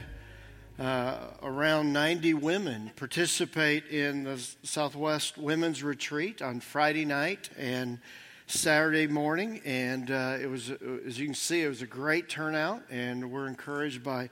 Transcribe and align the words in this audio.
uh, 0.78 1.18
around 1.42 1.92
90 1.92 2.36
women 2.36 2.92
participate 2.96 3.88
in 3.88 4.24
the 4.24 4.38
Southwest 4.62 5.36
Women's 5.36 5.82
Retreat 5.82 6.44
on 6.44 6.60
Friday 6.60 7.06
night 7.06 7.50
and 7.58 7.98
Saturday 8.46 9.08
morning. 9.08 9.62
And 9.66 10.12
uh, 10.12 10.38
it 10.40 10.46
was, 10.46 10.70
as 11.08 11.18
you 11.20 11.26
can 11.26 11.34
see, 11.34 11.64
it 11.64 11.70
was 11.70 11.82
a 11.82 11.88
great 11.88 12.30
turnout, 12.30 12.84
and 12.92 13.32
we're 13.32 13.48
encouraged 13.48 14.04
by 14.04 14.30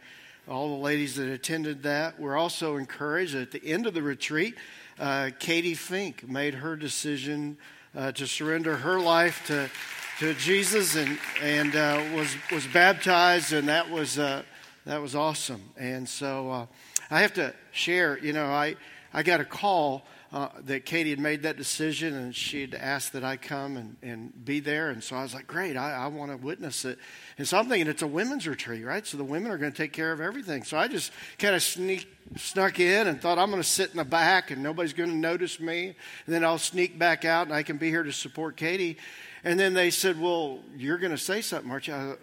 all 0.48 0.78
the 0.78 0.84
ladies 0.84 1.16
that 1.16 1.30
attended 1.30 1.82
that. 1.82 2.20
We're 2.20 2.38
also 2.38 2.76
encouraged 2.78 3.34
at 3.34 3.50
the 3.50 3.66
end 3.66 3.88
of 3.88 3.96
the 3.96 4.04
retreat, 4.04 4.54
uh, 5.00 5.32
Katie 5.40 5.74
Fink 5.74 6.30
made 6.30 6.54
her 6.54 6.76
decision 6.76 7.58
uh, 7.96 8.12
to 8.12 8.28
surrender 8.28 8.78
her 8.78 9.00
life 9.00 9.42
to 9.48 9.72
to 10.20 10.34
Jesus 10.34 10.96
and 10.96 11.20
and 11.42 11.76
uh, 11.76 12.04
was 12.16 12.36
was 12.52 12.66
baptized, 12.68 13.54
and 13.54 13.68
that 13.68 13.90
was 13.90 14.18
uh, 14.18 14.42
that 14.86 15.02
was 15.02 15.16
awesome. 15.16 15.62
And 15.78 16.10
so 16.10 16.50
uh, 16.50 16.66
I 17.12 17.22
have 17.22 17.34
to 17.36 17.54
share. 17.72 18.18
You 18.20 18.34
know, 18.34 18.46
I 18.46 18.76
I 19.14 19.24
got 19.24 19.42
a 19.42 19.46
call. 19.46 20.04
Uh, 20.30 20.50
that 20.66 20.84
Katie 20.86 21.12
had 21.12 21.20
made 21.20 21.44
that 21.44 21.56
decision 21.56 22.14
and 22.14 22.36
she'd 22.36 22.76
asked 22.76 23.14
that 23.14 23.24
I 23.24 23.38
come 23.38 23.78
and, 23.78 23.96
and 24.02 24.46
be 24.46 24.60
there. 24.60 24.90
And 24.90 25.02
so 25.02 25.16
I 25.16 25.24
was 25.24 25.34
like, 25.34 25.48
great, 25.48 25.78
I, 25.78 25.94
I 25.94 26.08
want 26.08 26.32
to 26.32 26.38
witness 26.38 26.84
it. 26.84 27.00
And 27.38 27.48
so 27.48 27.58
I'm 27.58 27.70
thinking 27.70 27.88
it's 27.88 28.02
a 28.02 28.08
women's 28.08 28.46
retreat, 28.46 28.84
right? 28.84 29.08
So 29.08 29.16
the 29.16 29.24
women 29.24 29.54
are 29.54 29.58
going 29.58 29.72
to 29.72 29.78
take 29.78 29.94
care 29.94 30.12
of 30.12 30.20
everything. 30.20 30.64
So 30.66 30.78
I 30.78 30.90
just 30.90 31.14
kind 31.40 31.56
of 31.56 31.64
sneak, 31.64 32.14
snuck 32.36 32.78
in 32.82 33.08
and 33.08 33.22
thought 33.22 33.40
I'm 33.40 33.50
going 33.50 33.62
to 33.62 33.68
sit 33.68 33.92
in 33.92 33.98
the 33.98 34.04
back 34.04 34.52
and 34.52 34.62
nobody's 34.62 34.92
going 34.92 35.12
to 35.12 35.16
notice 35.16 35.62
me. 35.62 35.96
And 36.26 36.36
then 36.36 36.44
I'll 36.44 36.58
sneak 36.58 37.00
back 37.00 37.24
out 37.24 37.48
and 37.48 37.56
I 37.56 37.64
can 37.64 37.78
be 37.78 37.90
here 37.90 38.04
to 38.04 38.12
support 38.12 38.58
Katie. 38.58 38.98
And 39.46 39.58
then 39.58 39.74
they 39.74 39.92
said, 39.92 40.20
Well, 40.20 40.60
you're 40.76 40.98
going 40.98 41.12
to 41.12 41.18
say 41.18 41.40
something, 41.40 41.72
aren't 41.72 41.88
you? 41.88 42.18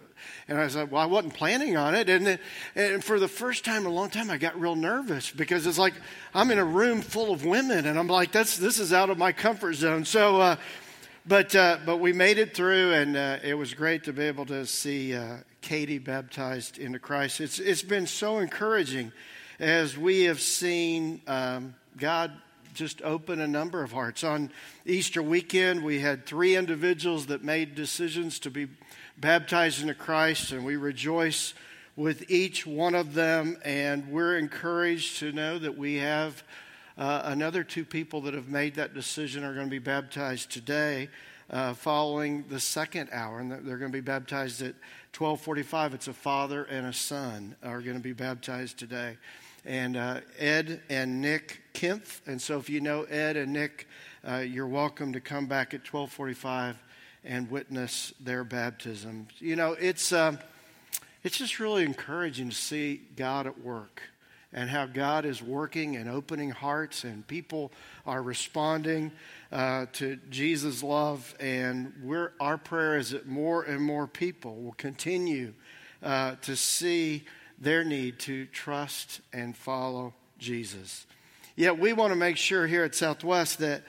And 0.47 0.57
I 0.57 0.67
said, 0.67 0.91
Well, 0.91 1.01
I 1.01 1.05
wasn't 1.05 1.33
planning 1.33 1.77
on 1.77 1.95
it. 1.95 2.09
And, 2.09 2.25
then, 2.25 2.39
and 2.75 3.03
for 3.03 3.19
the 3.19 3.27
first 3.27 3.65
time 3.65 3.81
in 3.81 3.87
a 3.87 3.93
long 3.93 4.09
time, 4.09 4.29
I 4.29 4.37
got 4.37 4.59
real 4.59 4.75
nervous 4.75 5.31
because 5.31 5.65
it's 5.65 5.77
like 5.77 5.93
I'm 6.33 6.51
in 6.51 6.59
a 6.59 6.65
room 6.65 7.01
full 7.01 7.33
of 7.33 7.45
women, 7.45 7.85
and 7.85 7.97
I'm 7.97 8.07
like, 8.07 8.31
That's, 8.31 8.57
This 8.57 8.79
is 8.79 8.93
out 8.93 9.09
of 9.09 9.17
my 9.17 9.31
comfort 9.31 9.73
zone. 9.73 10.05
So, 10.05 10.41
uh, 10.41 10.55
but, 11.27 11.55
uh, 11.55 11.79
but 11.85 11.97
we 11.97 12.13
made 12.13 12.37
it 12.37 12.55
through, 12.55 12.93
and 12.93 13.17
uh, 13.17 13.39
it 13.43 13.55
was 13.55 13.73
great 13.73 14.03
to 14.03 14.13
be 14.13 14.23
able 14.23 14.45
to 14.45 14.65
see 14.67 15.15
uh, 15.15 15.37
Katie 15.61 15.97
baptized 15.97 16.77
into 16.77 16.99
Christ. 16.99 17.41
It's, 17.41 17.57
it's 17.57 17.81
been 17.81 18.05
so 18.05 18.37
encouraging 18.37 19.11
as 19.59 19.97
we 19.97 20.23
have 20.23 20.39
seen 20.39 21.21
um, 21.25 21.73
God 21.97 22.31
just 22.75 23.01
open 23.01 23.39
a 23.39 23.47
number 23.47 23.81
of 23.81 23.91
hearts. 23.91 24.23
On 24.23 24.51
Easter 24.85 25.23
weekend, 25.23 25.83
we 25.83 25.99
had 25.99 26.25
three 26.25 26.55
individuals 26.55 27.27
that 27.27 27.43
made 27.43 27.73
decisions 27.73 28.37
to 28.39 28.51
be 28.51 28.67
baptized 29.17 29.81
into 29.81 29.93
Christ, 29.93 30.51
and 30.51 30.65
we 30.65 30.75
rejoice 30.75 31.53
with 31.95 32.29
each 32.29 32.65
one 32.65 32.95
of 32.95 33.13
them. 33.13 33.57
And 33.63 34.09
we're 34.09 34.37
encouraged 34.37 35.19
to 35.19 35.31
know 35.31 35.59
that 35.59 35.77
we 35.77 35.95
have 35.95 36.43
uh, 36.97 37.21
another 37.25 37.63
two 37.63 37.85
people 37.85 38.21
that 38.21 38.33
have 38.33 38.49
made 38.49 38.75
that 38.75 38.93
decision 38.93 39.43
are 39.43 39.53
going 39.53 39.67
to 39.67 39.71
be 39.71 39.79
baptized 39.79 40.51
today. 40.51 41.09
Uh, 41.47 41.75
following 41.75 42.43
the 42.49 42.59
second 42.59 43.07
hour, 43.11 43.39
and 43.39 43.51
they're 43.51 43.77
going 43.77 43.91
to 43.91 43.95
be 43.95 44.01
baptized 44.01 44.63
at 44.63 44.73
12:45. 45.13 45.93
It's 45.93 46.07
a 46.07 46.13
father 46.13 46.63
and 46.63 46.87
a 46.87 46.93
son 46.93 47.55
are 47.61 47.81
going 47.81 47.97
to 47.97 48.01
be 48.01 48.13
baptized 48.13 48.79
today 48.79 49.17
and 49.65 49.97
uh, 49.97 50.21
Ed 50.37 50.81
and 50.89 51.21
Nick 51.21 51.61
Kempf. 51.73 52.21
And 52.27 52.41
so, 52.41 52.57
if 52.57 52.69
you 52.69 52.81
know 52.81 53.03
Ed 53.03 53.35
and 53.35 53.51
Nick, 53.53 53.87
uh, 54.27 54.37
you're 54.37 54.67
welcome 54.67 55.13
to 55.13 55.19
come 55.19 55.47
back 55.47 55.73
at 55.73 55.83
12:45 55.83 56.75
and 57.25 57.49
witness 57.49 58.13
their 58.19 58.43
baptism. 58.43 59.27
You 59.39 59.55
know, 59.55 59.73
it's 59.73 60.13
um, 60.13 60.39
it's 61.23 61.37
just 61.37 61.59
really 61.59 61.83
encouraging 61.83 62.49
to 62.49 62.55
see 62.55 63.01
God 63.15 63.47
at 63.47 63.59
work 63.59 64.01
and 64.53 64.69
how 64.69 64.85
God 64.85 65.25
is 65.25 65.41
working 65.41 65.97
and 65.97 66.09
opening 66.09 66.49
hearts, 66.49 67.03
and 67.03 67.27
people 67.27 67.71
are 68.05 68.23
responding 68.23 69.11
uh, 69.51 69.87
to 69.93 70.17
Jesus' 70.29 70.81
love. 70.81 71.35
And 71.39 71.93
our 72.39 72.57
prayer 72.57 72.97
is 72.97 73.09
that 73.09 73.27
more 73.27 73.63
and 73.63 73.81
more 73.81 74.07
people 74.07 74.55
will 74.55 74.73
continue 74.73 75.53
uh, 76.01 76.35
to 76.43 76.55
see 76.55 77.25
their 77.59 77.83
need 77.83 78.19
to 78.19 78.45
trust 78.47 79.19
and 79.33 79.57
follow 79.57 80.13
Jesus. 80.37 81.05
Yet 81.57 81.77
we 81.77 81.93
want 81.93 82.11
to 82.11 82.15
make 82.17 82.37
sure 82.37 82.67
here 82.67 82.83
at 82.83 82.95
Southwest 82.95 83.59
that, 83.59 83.83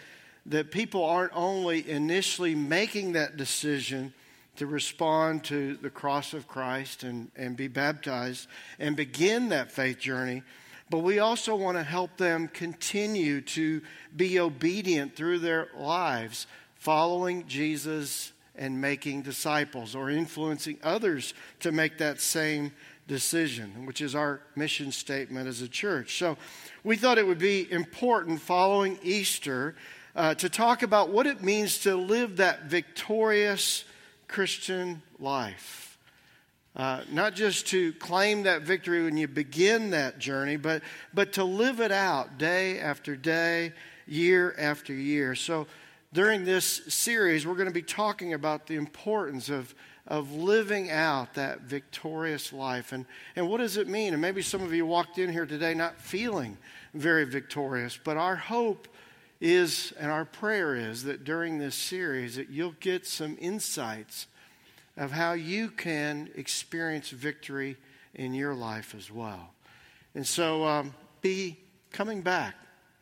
that 0.49 0.71
people 0.71 1.05
aren't 1.05 1.33
only 1.35 1.89
initially 1.89 2.55
making 2.55 3.13
that 3.13 3.37
decision 3.37 4.13
to 4.57 4.67
respond 4.67 5.45
to 5.45 5.77
the 5.77 5.91
cross 5.91 6.33
of 6.33 6.49
Christ 6.49 7.03
and, 7.03 7.31
and 7.37 7.57
be 7.57 7.69
baptized 7.69 8.49
and 8.79 8.97
begin 8.97 9.51
that 9.51 9.71
faith 9.71 9.99
journey, 9.99 10.43
but 10.89 11.01
we 11.01 11.19
also 11.19 11.57
want 11.57 11.77
to 11.77 11.83
help 11.83 12.17
them 12.17 12.49
continue 12.49 13.41
to 13.43 13.83
be 14.17 14.39
obedient 14.39 15.17
through 15.17 15.41
their 15.41 15.69
lives, 15.77 16.47
following 16.77 17.47
Jesus 17.47 18.33
and 18.55 18.81
making 18.81 19.23
disciples 19.23 19.95
or 19.95 20.11
influencing 20.11 20.79
others 20.83 21.35
to 21.61 21.73
make 21.73 21.99
that 21.99 22.21
same 22.21 22.73
decision, 23.09 23.85
which 23.85 24.01
is 24.01 24.15
our 24.15 24.41
mission 24.55 24.91
statement 24.91 25.49
as 25.49 25.61
a 25.61 25.69
church. 25.69 26.19
So 26.19 26.37
we 26.83 26.97
thought 26.97 27.19
it 27.19 27.27
would 27.27 27.39
be 27.39 27.71
important 27.71 28.41
following 28.41 28.99
Easter 29.03 29.75
uh, 30.17 30.35
to 30.35 30.49
talk 30.49 30.83
about 30.83 31.11
what 31.11 31.27
it 31.27 31.43
means 31.43 31.81
to 31.81 31.95
live 31.95 32.39
that 32.39 32.65
victorious 32.65 33.85
Christian 34.27 35.03
life. 35.21 35.99
Uh, 36.75 37.03
not 37.11 37.35
just 37.35 37.69
to 37.69 37.93
claim 37.95 38.43
that 38.43 38.63
victory 38.63 39.05
when 39.05 39.17
you 39.17 39.29
begin 39.29 39.91
that 39.91 40.19
journey, 40.19 40.57
but, 40.57 40.83
but 41.15 41.35
to 41.35 41.45
live 41.45 41.81
it 41.81 41.93
out 41.93 42.39
day 42.39 42.81
after 42.81 43.15
day, 43.15 43.73
year 44.07 44.55
after 44.59 44.93
year. 44.93 45.35
So 45.35 45.67
during 46.13 46.45
this 46.45 46.83
series, 46.89 47.47
we're 47.47 47.55
going 47.55 47.69
to 47.69 47.73
be 47.73 47.83
talking 47.83 48.35
about 48.35 48.67
the 48.67 48.77
importance 48.77 49.49
of 49.49 49.75
of 50.09 50.33
living 50.33 50.89
out 50.91 51.35
that 51.35 51.63
victorious 51.63 52.53
life. 52.53 52.93
And, 52.93 53.07
and 53.35 53.49
what 53.49 53.59
does 53.59 53.77
it 53.77 53.89
mean? 53.89 54.13
And 54.13 54.23
maybe 54.23 54.41
some 54.41 54.63
of 54.63 54.73
you 54.73 54.87
walked 54.87 55.19
in 55.19 55.33
here 55.33 55.47
today 55.47 55.75
not 55.75 56.01
feeling 56.01 56.57
very 56.95 57.25
victorious, 57.25 57.99
but 58.03 58.17
our 58.17 58.37
hope 58.37 58.87
is 59.41 59.93
and 59.99 60.11
our 60.11 60.25
prayer 60.25 60.75
is 60.75 61.05
that 61.05 61.25
during 61.25 61.59
this 61.59 61.75
series 61.75 62.37
that 62.37 62.51
you'll 62.51 62.75
get 62.81 63.07
some 63.07 63.37
insights 63.41 64.27
of 64.97 65.13
how 65.13 65.33
you 65.33 65.69
can 65.69 66.31
experience 66.35 67.11
victory 67.11 67.77
in 68.15 68.33
your 68.33 68.55
life 68.55 68.95
as 68.97 69.11
well. 69.11 69.51
And 70.15 70.27
so 70.27 70.65
um, 70.65 70.95
be 71.21 71.59
coming 71.93 72.23
back 72.23 72.55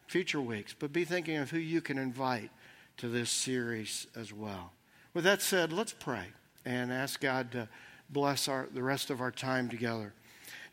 future 0.08 0.40
weeks, 0.40 0.74
but 0.76 0.92
be 0.92 1.04
thinking 1.04 1.36
of 1.36 1.50
who 1.50 1.58
you 1.58 1.80
can 1.80 1.98
invite 1.98 2.50
to 2.96 3.08
this 3.08 3.30
series 3.30 4.06
as 4.16 4.32
well. 4.32 4.72
With 5.14 5.24
that 5.24 5.40
said, 5.40 5.72
let's 5.72 5.92
pray 5.92 6.26
and 6.64 6.92
ask 6.92 7.20
God 7.20 7.52
to 7.52 7.68
bless 8.10 8.48
our, 8.48 8.68
the 8.72 8.82
rest 8.82 9.10
of 9.10 9.20
our 9.20 9.30
time 9.30 9.68
together. 9.68 10.12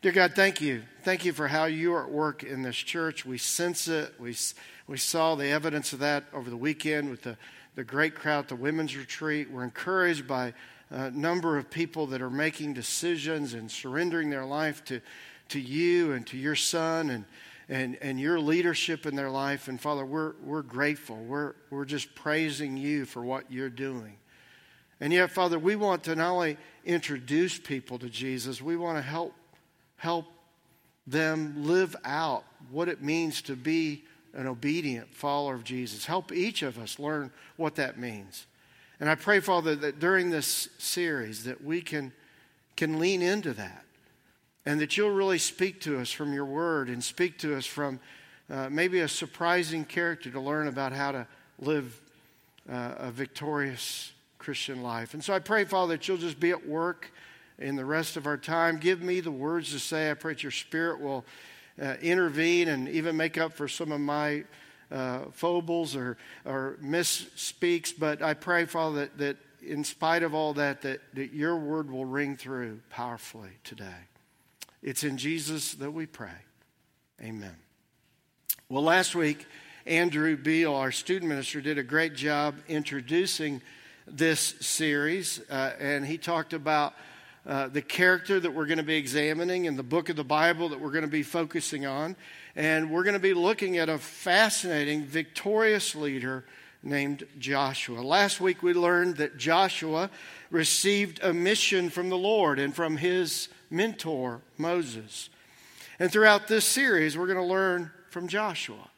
Dear 0.02 0.10
God, 0.10 0.34
thank 0.34 0.60
you. 0.60 0.82
Thank 1.04 1.24
you 1.24 1.32
for 1.32 1.46
how 1.46 1.66
you 1.66 1.94
are 1.94 2.02
at 2.02 2.10
work 2.10 2.42
in 2.42 2.62
this 2.62 2.74
church. 2.74 3.24
We 3.24 3.38
sense 3.38 3.86
it. 3.86 4.12
We, 4.18 4.34
we 4.88 4.96
saw 4.96 5.36
the 5.36 5.46
evidence 5.46 5.92
of 5.92 6.00
that 6.00 6.24
over 6.32 6.50
the 6.50 6.56
weekend 6.56 7.08
with 7.08 7.22
the, 7.22 7.36
the 7.76 7.84
great 7.84 8.16
crowd 8.16 8.40
at 8.40 8.48
the 8.48 8.56
women's 8.56 8.96
retreat. 8.96 9.48
We're 9.48 9.62
encouraged 9.62 10.26
by 10.26 10.54
a 10.90 11.12
number 11.12 11.56
of 11.56 11.70
people 11.70 12.08
that 12.08 12.20
are 12.20 12.30
making 12.30 12.74
decisions 12.74 13.54
and 13.54 13.70
surrendering 13.70 14.28
their 14.28 14.44
life 14.44 14.84
to, 14.86 15.00
to 15.50 15.60
you 15.60 16.10
and 16.14 16.26
to 16.26 16.36
your 16.36 16.56
son 16.56 17.08
and, 17.08 17.24
and, 17.68 17.96
and 18.02 18.18
your 18.18 18.40
leadership 18.40 19.06
in 19.06 19.14
their 19.14 19.30
life. 19.30 19.68
And 19.68 19.80
Father, 19.80 20.04
we're, 20.04 20.32
we're 20.42 20.62
grateful. 20.62 21.18
We're, 21.18 21.54
we're 21.70 21.84
just 21.84 22.12
praising 22.16 22.76
you 22.76 23.04
for 23.04 23.22
what 23.22 23.52
you're 23.52 23.70
doing. 23.70 24.16
And 24.98 25.12
yet, 25.12 25.30
Father, 25.30 25.60
we 25.60 25.76
want 25.76 26.02
to 26.04 26.16
not 26.16 26.32
only 26.32 26.56
introduce 26.84 27.56
people 27.56 28.00
to 28.00 28.08
Jesus, 28.08 28.60
we 28.60 28.76
want 28.76 28.98
to 28.98 29.02
help, 29.02 29.32
help 30.02 30.26
them 31.06 31.54
live 31.64 31.94
out 32.04 32.42
what 32.72 32.88
it 32.88 33.00
means 33.00 33.40
to 33.40 33.54
be 33.54 34.02
an 34.34 34.48
obedient 34.48 35.14
follower 35.14 35.54
of 35.54 35.62
Jesus. 35.62 36.06
Help 36.06 36.32
each 36.32 36.62
of 36.62 36.76
us 36.76 36.98
learn 36.98 37.30
what 37.56 37.76
that 37.76 38.00
means. 38.00 38.46
And 38.98 39.08
I 39.08 39.14
pray, 39.14 39.38
Father, 39.38 39.76
that 39.76 40.00
during 40.00 40.30
this 40.30 40.68
series 40.78 41.44
that 41.44 41.62
we 41.62 41.82
can, 41.82 42.12
can 42.74 42.98
lean 42.98 43.22
into 43.22 43.52
that 43.52 43.84
and 44.66 44.80
that 44.80 44.96
you'll 44.96 45.10
really 45.10 45.38
speak 45.38 45.80
to 45.82 46.00
us 46.00 46.10
from 46.10 46.32
your 46.32 46.46
word 46.46 46.88
and 46.88 47.02
speak 47.02 47.38
to 47.38 47.56
us 47.56 47.64
from 47.64 48.00
uh, 48.50 48.68
maybe 48.72 48.98
a 48.98 49.08
surprising 49.08 49.84
character 49.84 50.32
to 50.32 50.40
learn 50.40 50.66
about 50.66 50.92
how 50.92 51.12
to 51.12 51.28
live 51.60 52.00
uh, 52.68 52.94
a 52.98 53.12
victorious 53.12 54.10
Christian 54.40 54.82
life. 54.82 55.14
And 55.14 55.22
so 55.22 55.32
I 55.32 55.38
pray, 55.38 55.64
Father, 55.64 55.96
that 55.96 56.08
you'll 56.08 56.16
just 56.16 56.40
be 56.40 56.50
at 56.50 56.66
work 56.66 57.12
in 57.62 57.76
the 57.76 57.84
rest 57.84 58.16
of 58.16 58.26
our 58.26 58.36
time. 58.36 58.78
Give 58.78 59.00
me 59.02 59.20
the 59.20 59.30
words 59.30 59.72
to 59.72 59.78
say. 59.78 60.10
I 60.10 60.14
pray 60.14 60.34
that 60.34 60.42
your 60.42 60.52
spirit 60.52 61.00
will 61.00 61.24
uh, 61.80 61.94
intervene 62.02 62.68
and 62.68 62.88
even 62.88 63.16
make 63.16 63.38
up 63.38 63.52
for 63.52 63.68
some 63.68 63.92
of 63.92 64.00
my 64.00 64.44
uh, 64.90 65.20
or, 65.42 66.16
or 66.44 66.76
misspeaks. 66.82 67.92
But 67.96 68.22
I 68.22 68.34
pray, 68.34 68.66
Father, 68.66 69.00
that, 69.00 69.18
that 69.18 69.36
in 69.62 69.84
spite 69.84 70.22
of 70.22 70.34
all 70.34 70.54
that, 70.54 70.82
that, 70.82 71.00
that 71.14 71.32
your 71.32 71.56
word 71.56 71.90
will 71.90 72.04
ring 72.04 72.36
through 72.36 72.80
powerfully 72.90 73.50
today. 73.64 74.08
It's 74.82 75.04
in 75.04 75.16
Jesus 75.16 75.74
that 75.74 75.92
we 75.92 76.06
pray. 76.06 76.28
Amen. 77.22 77.56
Well, 78.68 78.82
last 78.82 79.14
week, 79.14 79.46
Andrew 79.86 80.36
Beal, 80.36 80.74
our 80.74 80.92
student 80.92 81.28
minister, 81.28 81.60
did 81.60 81.78
a 81.78 81.82
great 81.82 82.14
job 82.14 82.56
introducing 82.68 83.62
this 84.06 84.54
series, 84.60 85.40
uh, 85.50 85.72
and 85.78 86.04
he 86.04 86.18
talked 86.18 86.52
about 86.52 86.94
uh, 87.46 87.68
the 87.68 87.82
character 87.82 88.38
that 88.38 88.52
we're 88.52 88.66
going 88.66 88.78
to 88.78 88.84
be 88.84 88.96
examining 88.96 89.64
in 89.64 89.76
the 89.76 89.82
book 89.82 90.08
of 90.08 90.16
the 90.16 90.24
Bible 90.24 90.68
that 90.68 90.80
we're 90.80 90.92
going 90.92 91.04
to 91.04 91.10
be 91.10 91.24
focusing 91.24 91.86
on. 91.86 92.14
And 92.54 92.90
we're 92.90 93.02
going 93.02 93.14
to 93.14 93.20
be 93.20 93.34
looking 93.34 93.78
at 93.78 93.88
a 93.88 93.98
fascinating, 93.98 95.04
victorious 95.04 95.94
leader 95.94 96.44
named 96.82 97.26
Joshua. 97.38 98.00
Last 98.00 98.40
week 98.40 98.62
we 98.62 98.74
learned 98.74 99.16
that 99.16 99.38
Joshua 99.38 100.10
received 100.50 101.20
a 101.22 101.32
mission 101.32 101.90
from 101.90 102.10
the 102.10 102.18
Lord 102.18 102.58
and 102.58 102.74
from 102.74 102.96
his 102.96 103.48
mentor, 103.70 104.40
Moses. 104.58 105.28
And 105.98 106.12
throughout 106.12 106.48
this 106.48 106.64
series, 106.64 107.16
we're 107.16 107.26
going 107.26 107.38
to 107.38 107.44
learn 107.44 107.90
from 108.10 108.28
Joshua 108.28 108.90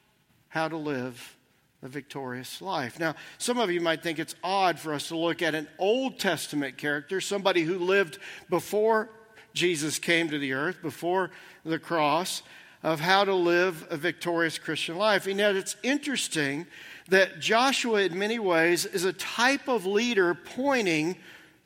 how 0.48 0.68
to 0.68 0.76
live 0.76 1.36
a 1.84 1.88
victorious 1.88 2.62
life. 2.62 2.98
Now, 2.98 3.14
some 3.36 3.58
of 3.58 3.70
you 3.70 3.80
might 3.80 4.02
think 4.02 4.18
it's 4.18 4.34
odd 4.42 4.78
for 4.78 4.94
us 4.94 5.08
to 5.08 5.16
look 5.16 5.42
at 5.42 5.54
an 5.54 5.68
Old 5.78 6.18
Testament 6.18 6.78
character, 6.78 7.20
somebody 7.20 7.62
who 7.62 7.78
lived 7.78 8.18
before 8.48 9.10
Jesus 9.52 9.98
came 9.98 10.30
to 10.30 10.38
the 10.38 10.54
earth, 10.54 10.80
before 10.82 11.30
the 11.64 11.78
cross, 11.78 12.42
of 12.82 13.00
how 13.00 13.24
to 13.24 13.34
live 13.34 13.86
a 13.90 13.96
victorious 13.96 14.58
Christian 14.58 14.96
life. 14.96 15.26
And 15.26 15.38
yet, 15.38 15.56
it's 15.56 15.76
interesting 15.82 16.66
that 17.08 17.38
Joshua, 17.38 18.00
in 18.00 18.18
many 18.18 18.38
ways, 18.38 18.86
is 18.86 19.04
a 19.04 19.12
type 19.12 19.68
of 19.68 19.84
leader 19.84 20.34
pointing 20.34 21.16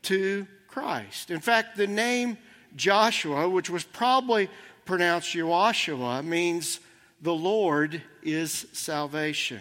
to 0.03 0.47
Christ. 0.67 1.31
In 1.31 1.41
fact, 1.41 1.77
the 1.77 1.87
name 1.87 2.39
Joshua, 2.75 3.49
which 3.49 3.71
was 3.71 3.85
probably 3.85 4.51
pronounced 4.85 5.31
Joshua, 5.31 6.23
means 6.23 6.81
the 7.23 7.35
Lord 7.35 8.03
is 8.23 8.67
salvation. 8.73 9.61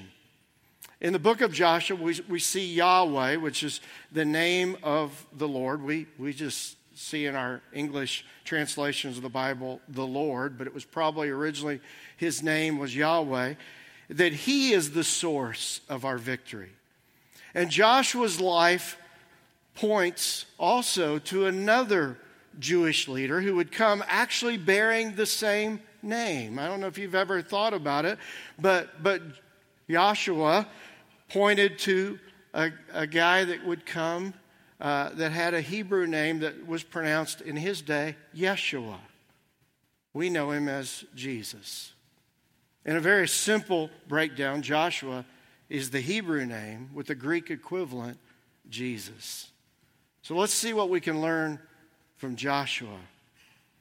In 0.99 1.13
the 1.13 1.19
book 1.19 1.41
of 1.41 1.53
Joshua, 1.53 1.95
we, 1.95 2.19
we 2.27 2.39
see 2.39 2.73
Yahweh, 2.73 3.35
which 3.35 3.61
is 3.63 3.81
the 4.11 4.25
name 4.25 4.77
of 4.81 5.27
the 5.37 5.47
Lord. 5.47 5.83
We, 5.83 6.07
we 6.17 6.33
just 6.33 6.75
see 6.95 7.27
in 7.27 7.35
our 7.35 7.61
English 7.71 8.25
translations 8.43 9.17
of 9.17 9.23
the 9.23 9.29
Bible 9.29 9.79
the 9.87 10.07
Lord, 10.07 10.57
but 10.57 10.65
it 10.65 10.73
was 10.73 10.85
probably 10.85 11.29
originally 11.29 11.79
his 12.17 12.41
name 12.41 12.79
was 12.79 12.95
Yahweh 12.95 13.53
that 14.09 14.33
he 14.33 14.71
is 14.71 14.91
the 14.91 15.03
source 15.03 15.81
of 15.87 16.03
our 16.03 16.17
victory. 16.17 16.71
And 17.53 17.69
Joshua's 17.69 18.41
life 18.41 18.97
points 19.75 20.45
also 20.57 21.19
to 21.19 21.45
another 21.45 22.17
Jewish 22.57 23.07
leader 23.07 23.41
who 23.41 23.55
would 23.55 23.71
come 23.71 24.03
actually 24.07 24.57
bearing 24.57 25.13
the 25.13 25.25
same 25.27 25.79
name. 26.01 26.57
I 26.57 26.67
don't 26.67 26.79
know 26.79 26.87
if 26.87 26.97
you've 26.97 27.13
ever 27.13 27.43
thought 27.43 27.73
about 27.73 28.05
it, 28.05 28.17
but, 28.57 29.03
but 29.03 29.21
Joshua 29.89 30.67
pointed 31.29 31.79
to 31.79 32.19
a, 32.53 32.71
a 32.93 33.07
guy 33.07 33.43
that 33.45 33.65
would 33.65 33.85
come 33.85 34.33
uh, 34.79 35.09
that 35.13 35.31
had 35.31 35.53
a 35.53 35.61
Hebrew 35.61 36.07
name 36.07 36.39
that 36.39 36.67
was 36.67 36.83
pronounced 36.83 37.41
in 37.41 37.55
his 37.55 37.81
day 37.81 38.15
Yeshua. 38.35 38.97
We 40.13 40.29
know 40.29 40.51
him 40.51 40.67
as 40.67 41.05
Jesus. 41.15 41.93
In 42.85 42.95
a 42.95 43.01
very 43.01 43.27
simple 43.27 43.89
breakdown, 44.07 44.61
Joshua 44.61 45.25
is 45.69 45.89
the 45.89 45.99
Hebrew 45.99 46.45
name 46.45 46.89
with 46.93 47.07
the 47.07 47.15
Greek 47.15 47.51
equivalent, 47.51 48.17
Jesus. 48.69 49.49
So 50.21 50.35
let's 50.35 50.53
see 50.53 50.73
what 50.73 50.89
we 50.89 51.01
can 51.01 51.21
learn 51.21 51.59
from 52.17 52.35
Joshua 52.35 52.97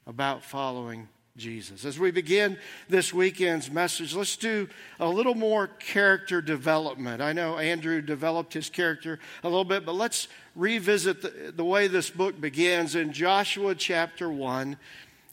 about 0.07 0.45
following 0.45 1.09
Jesus. 1.37 1.85
As 1.85 1.99
we 1.99 2.11
begin 2.11 2.59
this 2.89 3.13
weekend's 3.13 3.71
message, 3.71 4.15
let's 4.15 4.37
do 4.37 4.69
a 4.99 5.09
little 5.09 5.35
more 5.35 5.67
character 5.67 6.41
development. 6.41 7.21
I 7.21 7.33
know 7.33 7.59
Andrew 7.59 8.01
developed 8.01 8.55
his 8.55 8.71
character 8.71 9.19
a 9.43 9.49
little 9.49 9.65
bit, 9.65 9.85
but 9.85 9.95
let's 9.95 10.29
revisit 10.55 11.23
the, 11.23 11.53
the 11.53 11.65
way 11.65 11.89
this 11.89 12.11
book 12.11 12.41
begins 12.41 12.95
in 12.95 13.13
Joshua 13.13 13.75
chapter 13.75 14.31
1 14.31 14.77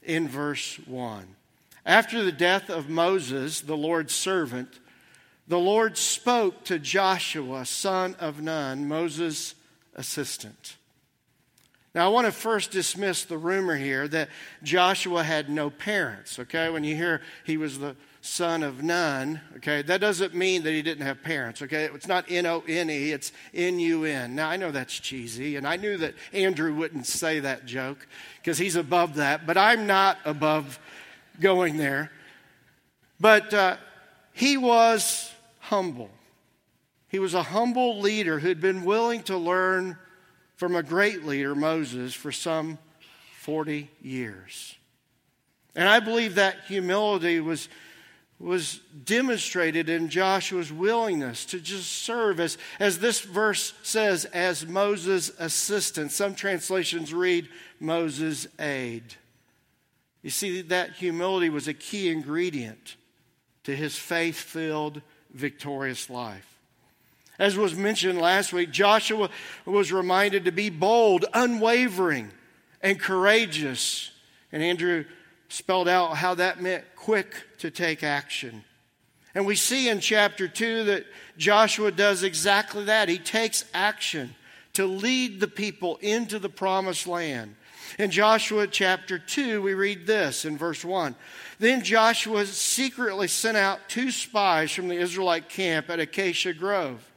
in 0.04 0.28
verse 0.28 0.78
1. 0.86 1.26
After 1.86 2.24
the 2.24 2.32
death 2.32 2.70
of 2.70 2.90
Moses, 2.90 3.62
the 3.62 3.78
Lord's 3.78 4.14
servant, 4.14 4.80
the 5.48 5.60
Lord 5.60 5.98
spoke 5.98 6.64
to 6.66 6.80
Joshua, 6.80 7.66
son 7.66 8.16
of 8.20 8.42
Nun, 8.42 8.88
Moses' 8.88 9.56
assistant. 9.96 10.78
Now, 11.96 12.08
I 12.08 12.10
want 12.10 12.26
to 12.26 12.32
first 12.32 12.72
dismiss 12.72 13.24
the 13.24 13.38
rumor 13.38 13.76
here 13.76 14.08
that 14.08 14.30
Joshua 14.64 15.24
had 15.24 15.48
no 15.48 15.70
parents, 15.70 16.40
okay? 16.40 16.70
When 16.72 16.84
you 16.84 16.96
hear 16.96 17.22
he 17.44 17.56
was 17.56 17.78
the 17.78 17.96
son 18.22 18.64
of 18.64 18.82
Nun, 18.82 19.40
okay, 19.58 19.84
that 19.84 20.02
doesn't 20.02 20.34
mean 20.34 20.64
that 20.64 20.72
he 20.72 20.82
didn't 20.82 21.06
have 21.06 21.22
parents, 21.22 21.62
okay? 21.62 21.86
It's 21.94 22.08
not 22.08 22.26
N 22.32 22.48
O 22.48 22.64
N 22.68 22.90
E, 22.90 23.12
it's 23.12 23.32
N 23.54 23.78
U 23.78 24.06
N. 24.06 24.34
Now, 24.34 24.50
I 24.50 24.58
know 24.58 24.72
that's 24.72 24.94
cheesy, 25.00 25.56
and 25.56 25.68
I 25.68 25.76
knew 25.76 25.98
that 25.98 26.16
Andrew 26.32 26.74
wouldn't 26.74 27.06
say 27.06 27.42
that 27.42 27.68
joke 27.68 28.08
because 28.38 28.58
he's 28.58 28.76
above 28.76 29.16
that, 29.16 29.46
but 29.46 29.56
I'm 29.56 29.86
not 29.86 30.18
above 30.26 30.80
going 31.40 31.78
there. 31.78 32.12
But 33.20 33.54
uh, 33.54 33.78
he 34.32 34.58
was 34.58 35.32
humble. 35.60 36.10
He 37.08 37.20
was 37.20 37.36
a 37.36 37.44
humble 37.44 38.00
leader 38.00 38.40
who'd 38.40 38.60
been 38.60 38.84
willing 38.84 39.22
to 39.24 39.38
learn 39.38 39.96
from 40.56 40.76
a 40.76 40.84
great 40.84 41.26
leader, 41.26 41.56
Moses, 41.56 42.14
for 42.14 42.32
some 42.32 42.78
40 43.42 43.90
years. 44.02 44.76
And 45.76 45.90
I 45.90 46.00
believe 46.00 46.36
that 46.36 46.56
humility 46.68 47.40
was, 47.40 47.68
was 48.40 48.80
demonstrated 49.04 49.90
in 49.90 50.10
Joshua's 50.10 50.72
willingness 50.72 51.46
to 51.46 51.60
just 51.60 51.92
serve, 51.92 52.40
as, 52.40 52.58
as 52.80 53.00
this 53.00 53.22
verse 53.22 53.74
says, 53.82 54.26
as 54.26 54.66
Moses' 54.66 55.32
assistant. 55.40 56.12
Some 56.12 56.36
translations 56.36 57.14
read 57.14 57.50
Moses' 57.80 58.48
aide. 58.60 59.16
You 60.22 60.30
see, 60.30 60.62
that 60.62 60.94
humility 60.94 61.50
was 61.50 61.68
a 61.68 61.74
key 61.74 62.10
ingredient 62.10 62.96
to 63.64 63.76
his 63.76 63.98
faith 63.98 64.38
filled, 64.38 65.02
victorious 65.34 66.10
life. 66.10 66.53
As 67.40 67.58
was 67.58 67.76
mentioned 67.76 68.20
last 68.20 68.54
week, 68.54 68.72
Joshua 68.72 69.30
was 69.66 69.92
reminded 69.92 70.46
to 70.46 70.52
be 70.52 70.70
bold, 70.70 71.26
unwavering, 71.34 72.32
and 72.82 73.00
courageous. 73.00 74.12
And 74.52 74.62
Andrew 74.62 75.06
spelled 75.50 75.88
out 75.88 76.18
how 76.18 76.36
that 76.36 76.62
meant 76.62 76.84
quick 76.96 77.34
to 77.60 77.72
take 77.72 78.04
action. 78.04 78.64
And 79.36 79.46
we 79.48 79.56
see 79.56 79.90
in 79.90 80.00
chapter 80.00 80.48
2 80.48 80.84
that 80.86 81.06
Joshua 81.38 81.92
does 81.92 82.22
exactly 82.22 82.86
that. 82.86 83.10
He 83.10 83.18
takes 83.18 83.66
action 83.74 84.36
to 84.74 84.86
lead 84.86 85.40
the 85.40 85.48
people 85.48 85.98
into 85.98 86.40
the 86.40 86.50
promised 86.50 87.08
land. 87.08 87.56
In 88.00 88.12
Joshua 88.12 88.68
chapter 88.68 89.20
2, 89.20 89.62
we 89.62 89.74
read 89.74 90.08
this 90.08 90.46
in 90.46 90.58
verse 90.58 90.84
1. 90.84 91.16
Then 91.60 91.84
Joshua 91.84 92.46
secretly 92.46 93.28
sent 93.28 93.58
out 93.58 93.80
two 93.88 94.12
spies 94.12 94.72
from 94.72 94.88
the 94.88 94.98
Israelite 94.98 95.50
camp 95.50 95.90
at 95.90 96.00
Acacia 96.00 96.54
Grove. 96.54 97.08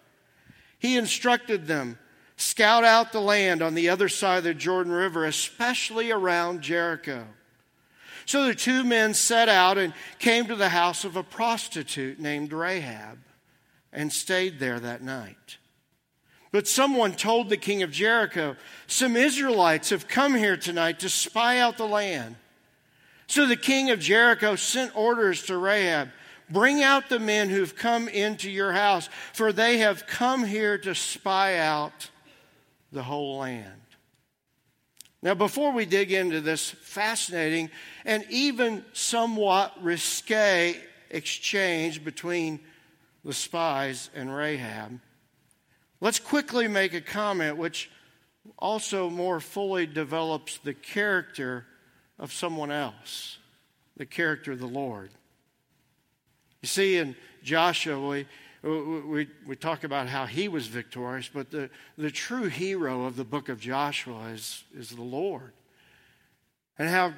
He 0.87 0.97
instructed 0.97 1.67
them 1.67 1.99
scout 2.37 2.85
out 2.85 3.11
the 3.11 3.21
land 3.21 3.61
on 3.61 3.75
the 3.75 3.89
other 3.89 4.09
side 4.09 4.39
of 4.39 4.45
the 4.45 4.55
Jordan 4.55 4.93
River, 4.93 5.25
especially 5.25 6.13
around 6.13 6.61
Jericho. 6.61 7.27
So 8.25 8.45
the 8.45 8.55
two 8.55 8.85
men 8.85 9.13
set 9.13 9.49
out 9.49 9.79
and 9.79 9.93
came 10.21 10.47
to 10.47 10.55
the 10.55 10.69
house 10.69 11.05
of 11.05 11.17
a 11.17 11.25
prostitute 11.25 12.21
named 12.21 12.53
Rahab 12.53 13.19
and 13.93 14.13
stayed 14.13 14.61
there 14.61 14.79
that 14.79 15.03
night. 15.03 15.57
But 16.53 16.69
someone 16.69 17.15
told 17.15 17.49
the 17.49 17.57
king 17.57 17.83
of 17.83 17.91
Jericho, 17.91 18.55
Some 18.87 19.17
Israelites 19.17 19.91
have 19.91 20.07
come 20.07 20.37
here 20.37 20.57
tonight 20.57 21.01
to 21.01 21.09
spy 21.09 21.59
out 21.59 21.79
the 21.79 21.89
land. 21.89 22.37
So 23.27 23.47
the 23.47 23.57
king 23.57 23.91
of 23.91 23.99
Jericho 23.99 24.55
sent 24.55 24.97
orders 24.97 25.43
to 25.47 25.59
Rahab 25.59 26.11
Bring 26.49 26.83
out 26.83 27.09
the 27.09 27.19
men 27.19 27.49
who've 27.49 27.75
come 27.75 28.09
into 28.09 28.51
your 28.51 28.73
house, 28.73 29.09
for 29.33 29.53
they 29.53 29.79
have 29.79 30.07
come 30.07 30.45
here 30.45 30.79
to 30.79 30.95
spy 30.95 31.59
out 31.59 32.11
the 32.93 33.03
whole 33.03 33.39
land. 33.39 33.81
Now, 35.23 35.35
before 35.35 35.73
we 35.73 35.87
dig 35.87 36.13
into 36.13 36.41
this 36.41 36.71
fascinating 36.71 37.71
and 38.05 38.25
even 38.31 38.85
somewhat 38.93 39.75
risque 39.83 40.77
exchange 41.11 42.05
between 42.05 42.61
the 43.25 43.33
spies 43.33 44.09
and 44.15 44.35
Rahab, 44.35 45.01
let's 46.01 46.21
quickly 46.21 46.69
make 46.69 46.95
a 46.95 47.01
comment 47.01 47.57
which 47.57 47.91
also 48.59 49.11
more 49.11 49.41
fully 49.41 49.87
develops 49.87 50.59
the 50.59 50.75
character 50.75 51.67
of 52.19 52.33
someone 52.33 52.71
else, 52.71 53.39
the 53.97 54.07
character 54.07 54.53
of 54.53 54.61
the 54.61 54.67
Lord. 54.67 55.11
You 56.67 56.69
see, 56.69 56.97
in 56.97 57.15
Joshua, 57.45 57.97
we, 57.97 58.27
we, 58.65 59.29
we 59.47 59.55
talk 59.55 59.85
about 59.85 60.09
how 60.09 60.27
he 60.27 60.49
was 60.49 60.67
victorious, 60.67 61.31
but 61.33 61.53
the, 61.53 61.71
the 61.97 62.11
true 62.11 62.49
hero 62.49 63.05
of 63.05 63.15
the 63.15 63.23
book 63.23 63.49
of 63.49 63.61
Joshua 63.61 64.31
is, 64.31 64.65
is 64.77 64.91
the 64.91 65.01
Lord. 65.01 65.53
And 66.77 66.89
how 66.89 67.13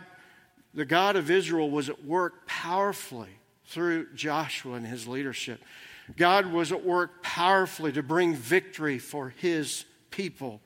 the 0.75 0.85
God 0.85 1.17
of 1.17 1.31
Israel 1.31 1.71
was 1.71 1.89
at 1.89 2.05
work 2.05 2.47
powerfully 2.47 3.31
through 3.65 4.13
Joshua 4.15 4.75
and 4.75 4.87
his 4.87 5.09
leadership. 5.09 5.63
God 6.15 6.53
was 6.53 6.71
at 6.71 6.85
work 6.85 7.23
powerfully 7.23 7.91
to 7.93 8.03
bring 8.03 8.35
victory 8.35 8.99
for 8.99 9.31
his 9.31 9.87
people, 10.11 10.61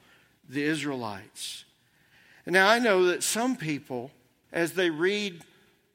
the 0.49 0.65
Israelites. 0.65 1.67
And 2.47 2.53
now 2.53 2.69
I 2.69 2.81
know 2.81 3.05
that 3.05 3.23
some 3.23 3.55
people, 3.55 4.11
as 4.53 4.73
they 4.73 4.91
read 4.91 5.45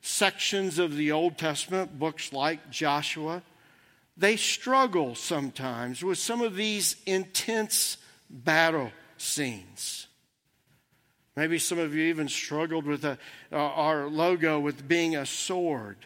sections 0.08 0.80
of 0.80 0.96
the 0.96 1.12
Old 1.12 1.38
Testament, 1.38 2.00
books 2.00 2.32
like 2.32 2.70
Joshua, 2.72 3.44
they 4.16 4.38
struggle 4.38 5.16
sometimes 5.16 6.04
with 6.04 6.18
some 6.18 6.42
of 6.42 6.56
these 6.56 6.96
intense 7.06 7.98
battle 8.30 8.92
scenes. 9.18 10.08
Maybe 11.36 11.60
some 11.60 11.78
of 11.78 11.94
you 11.94 12.06
even 12.06 12.30
struggled 12.30 12.86
with 12.86 13.06
a, 13.06 13.20
uh, 13.52 13.58
our 13.58 14.08
logo 14.08 14.60
with 14.60 14.88
being 14.88 15.16
a 15.16 15.26
sword. 15.26 15.98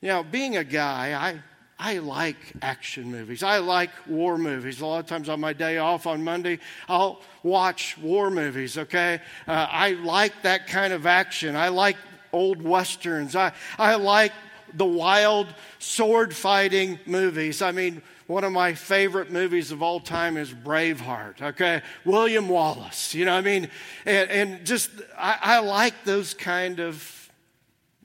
You 0.00 0.08
know, 0.08 0.22
being 0.22 0.56
a 0.56 0.62
guy, 0.62 1.14
I, 1.14 1.42
I 1.80 1.98
like 1.98 2.36
action 2.62 3.10
movies. 3.10 3.42
I 3.42 3.58
like 3.58 3.90
war 4.06 4.38
movies. 4.38 4.80
A 4.80 4.86
lot 4.86 5.00
of 5.00 5.06
times 5.06 5.28
on 5.28 5.40
my 5.40 5.52
day 5.52 5.78
off 5.78 6.06
on 6.06 6.22
Monday, 6.22 6.60
I'll 6.88 7.20
watch 7.42 7.98
war 7.98 8.30
movies, 8.30 8.78
okay? 8.78 9.20
Uh, 9.48 9.66
I 9.68 9.92
like 9.92 10.42
that 10.42 10.68
kind 10.68 10.92
of 10.92 11.06
action. 11.06 11.56
I 11.56 11.68
like 11.68 11.96
old 12.32 12.62
westerns. 12.62 13.36
I, 13.36 13.52
I 13.78 13.94
like 13.96 14.32
the 14.74 14.84
wild 14.84 15.46
sword 15.78 16.34
fighting 16.34 16.98
movies. 17.06 17.62
I 17.62 17.72
mean, 17.72 18.02
one 18.26 18.44
of 18.44 18.52
my 18.52 18.74
favorite 18.74 19.30
movies 19.30 19.72
of 19.72 19.82
all 19.82 20.00
time 20.00 20.36
is 20.36 20.52
Braveheart, 20.52 21.40
okay? 21.40 21.82
William 22.04 22.48
Wallace, 22.48 23.14
you 23.14 23.24
know 23.24 23.32
I 23.32 23.40
mean? 23.40 23.70
And, 24.04 24.30
and 24.30 24.66
just, 24.66 24.90
I, 25.16 25.38
I 25.40 25.58
like 25.60 26.04
those 26.04 26.34
kind 26.34 26.78
of 26.78 27.30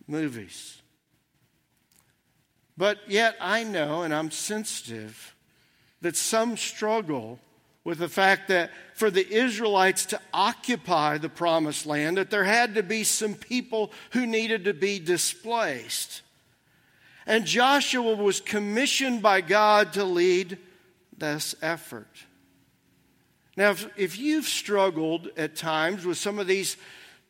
movies. 0.07 0.81
But 2.77 2.99
yet 3.07 3.35
I 3.41 3.63
know, 3.63 4.03
and 4.03 4.13
I'm 4.13 4.31
sensitive, 4.31 5.35
that 6.01 6.15
some 6.15 6.57
struggle 6.57 7.39
with 7.83 7.99
the 7.99 8.09
fact 8.09 8.47
that 8.47 8.71
for 8.93 9.09
the 9.09 9.27
Israelites 9.29 10.05
to 10.07 10.19
occupy 10.33 11.17
the 11.17 11.29
promised 11.29 11.85
land, 11.85 12.17
that 12.17 12.29
there 12.29 12.45
had 12.45 12.75
to 12.75 12.83
be 12.83 13.03
some 13.03 13.33
people 13.33 13.91
who 14.11 14.25
needed 14.25 14.65
to 14.65 14.73
be 14.73 14.99
displaced. 14.99 16.21
And 17.25 17.45
Joshua 17.45 18.15
was 18.15 18.39
commissioned 18.39 19.21
by 19.21 19.41
God 19.41 19.93
to 19.93 20.03
lead 20.03 20.57
this 21.17 21.55
effort. 21.61 22.07
Now, 23.55 23.71
if, 23.71 23.87
if, 23.97 24.17
you've 24.17 24.47
struggled 24.47 25.29
at 25.37 25.55
times 25.55 26.05
with 26.05 26.17
some 26.17 26.39
of 26.39 26.47
these 26.47 26.75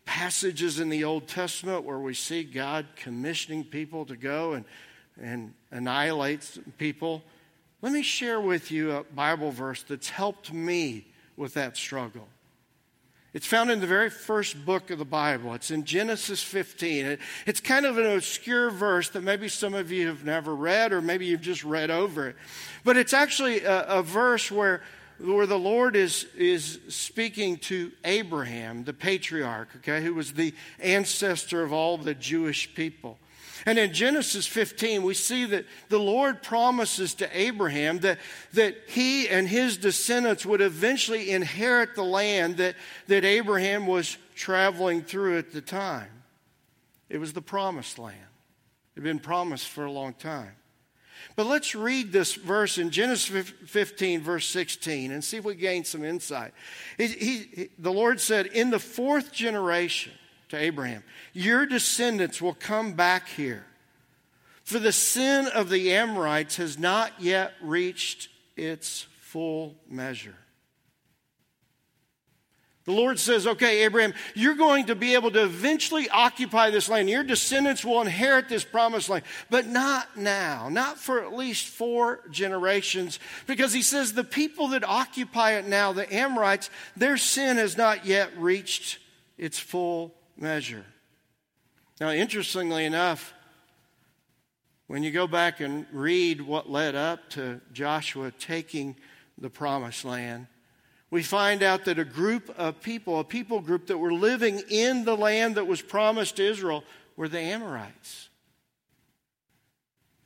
passages 0.05 0.79
in 0.79 0.89
the 0.89 1.03
Old 1.03 1.27
Testament 1.27 1.83
where 1.83 1.99
we 1.99 2.13
see 2.13 2.43
God 2.43 2.85
commissioning 2.95 3.65
people 3.65 4.05
to 4.05 4.15
go 4.15 4.53
and, 4.53 4.65
and 5.21 5.53
annihilate 5.69 6.59
people, 6.77 7.23
let 7.83 7.91
me 7.91 8.01
share 8.01 8.39
with 8.39 8.71
you 8.71 8.91
a 8.91 9.03
Bible 9.03 9.51
verse 9.51 9.83
that's 9.83 10.09
helped 10.09 10.53
me 10.53 11.05
with 11.35 11.53
that 11.55 11.75
struggle. 11.75 12.25
It's 13.33 13.45
found 13.45 13.69
in 13.71 13.81
the 13.81 13.87
very 13.87 14.09
first 14.09 14.65
book 14.65 14.89
of 14.89 14.99
the 14.99 15.05
Bible. 15.05 15.53
It's 15.53 15.69
in 15.69 15.83
Genesis 15.83 16.41
15. 16.41 17.17
it's 17.45 17.59
kind 17.59 17.85
of 17.85 17.97
an 17.97 18.05
obscure 18.05 18.69
verse 18.69 19.09
that 19.09 19.23
maybe 19.23 19.49
some 19.49 19.73
of 19.73 19.91
you 19.91 20.07
have 20.07 20.23
never 20.23 20.55
read, 20.55 20.93
or 20.93 21.01
maybe 21.01 21.25
you've 21.25 21.41
just 21.41 21.65
read 21.65 21.91
over 21.91 22.29
it. 22.29 22.37
But 22.85 22.95
it's 22.95 23.11
actually 23.11 23.65
a, 23.65 23.83
a 23.83 24.01
verse 24.01 24.49
where, 24.49 24.81
where 25.19 25.45
the 25.45 25.59
Lord 25.59 25.97
is, 25.97 26.25
is 26.37 26.79
speaking 26.87 27.57
to 27.57 27.91
Abraham, 28.05 28.85
the 28.85 28.93
patriarch, 28.93 29.67
okay, 29.77 30.01
who 30.01 30.13
was 30.13 30.31
the 30.31 30.53
ancestor 30.79 31.63
of 31.63 31.73
all 31.73 31.97
the 31.97 32.13
Jewish 32.13 32.73
people. 32.75 33.17
And 33.65 33.79
in 33.79 33.93
Genesis 33.93 34.45
15, 34.45 35.03
we 35.03 35.13
see 35.13 35.45
that 35.45 35.65
the 35.89 35.99
Lord 35.99 36.43
promises 36.43 37.13
to 37.15 37.37
Abraham 37.37 37.99
that, 37.99 38.19
that 38.53 38.75
he 38.87 39.29
and 39.29 39.47
his 39.47 39.77
descendants 39.77 40.45
would 40.45 40.61
eventually 40.61 41.31
inherit 41.31 41.95
the 41.95 42.03
land 42.03 42.57
that, 42.57 42.75
that 43.07 43.23
Abraham 43.23 43.87
was 43.87 44.17
traveling 44.35 45.01
through 45.01 45.37
at 45.37 45.51
the 45.51 45.61
time. 45.61 46.09
It 47.09 47.19
was 47.19 47.33
the 47.33 47.41
promised 47.41 47.99
land, 47.99 48.17
it 48.95 48.99
had 48.99 49.03
been 49.03 49.19
promised 49.19 49.69
for 49.69 49.85
a 49.85 49.91
long 49.91 50.13
time. 50.13 50.55
But 51.35 51.45
let's 51.45 51.73
read 51.73 52.11
this 52.11 52.35
verse 52.35 52.77
in 52.77 52.89
Genesis 52.89 53.49
15, 53.65 54.21
verse 54.21 54.45
16, 54.47 55.11
and 55.11 55.23
see 55.23 55.37
if 55.37 55.45
we 55.45 55.55
gain 55.55 55.83
some 55.83 56.03
insight. 56.03 56.53
He, 56.97 57.07
he, 57.07 57.69
the 57.79 57.93
Lord 57.93 58.19
said, 58.19 58.47
In 58.47 58.69
the 58.69 58.79
fourth 58.79 59.31
generation, 59.31 60.11
to 60.49 60.57
Abraham, 60.57 61.03
Your 61.33 61.65
descendants 61.65 62.41
will 62.41 62.53
come 62.53 62.93
back 62.93 63.27
here, 63.29 63.65
for 64.63 64.79
the 64.79 64.91
sin 64.91 65.47
of 65.47 65.69
the 65.69 65.93
Amorites 65.93 66.57
has 66.57 66.77
not 66.77 67.11
yet 67.19 67.53
reached 67.61 68.29
its 68.55 69.07
full 69.19 69.75
measure. 69.89 70.35
The 72.85 72.91
Lord 72.91 73.17
says, 73.17 73.47
okay, 73.47 73.85
Abraham, 73.85 74.13
you're 74.35 74.55
going 74.55 74.87
to 74.87 74.95
be 74.95 75.13
able 75.13 75.31
to 75.31 75.43
eventually 75.43 76.09
occupy 76.09 76.69
this 76.69 76.89
land. 76.89 77.09
Your 77.09 77.23
descendants 77.23 77.85
will 77.85 78.01
inherit 78.01 78.49
this 78.49 78.65
promised 78.65 79.07
land, 79.07 79.23
but 79.49 79.67
not 79.67 80.17
now, 80.17 80.67
not 80.69 80.99
for 80.99 81.23
at 81.23 81.33
least 81.33 81.67
four 81.67 82.19
generations, 82.29 83.19
because 83.47 83.71
he 83.71 83.81
says 83.81 84.11
the 84.11 84.23
people 84.25 84.69
that 84.69 84.83
occupy 84.83 85.53
it 85.53 85.65
now, 85.65 85.93
the 85.93 86.13
Amorites, 86.13 86.69
their 86.97 87.15
sin 87.15 87.55
has 87.55 87.77
not 87.77 88.05
yet 88.05 88.31
reached 88.37 88.99
its 89.37 89.57
full 89.57 90.13
measure. 90.37 90.85
Now, 91.99 92.11
interestingly 92.11 92.85
enough, 92.85 93.33
when 94.87 95.03
you 95.03 95.11
go 95.11 95.27
back 95.27 95.59
and 95.59 95.85
read 95.91 96.41
what 96.41 96.69
led 96.69 96.95
up 96.95 97.29
to 97.31 97.61
Joshua 97.71 98.31
taking 98.31 98.95
the 99.37 99.49
promised 99.49 100.05
land, 100.05 100.47
we 101.09 101.23
find 101.23 101.61
out 101.61 101.85
that 101.85 101.99
a 101.99 102.05
group 102.05 102.49
of 102.57 102.81
people, 102.81 103.19
a 103.19 103.23
people 103.23 103.59
group 103.61 103.87
that 103.87 103.97
were 103.97 104.13
living 104.13 104.61
in 104.69 105.05
the 105.05 105.15
land 105.15 105.55
that 105.55 105.67
was 105.67 105.81
promised 105.81 106.37
to 106.37 106.43
Israel, 106.43 106.83
were 107.15 107.27
the 107.27 107.39
Amorites. 107.39 108.29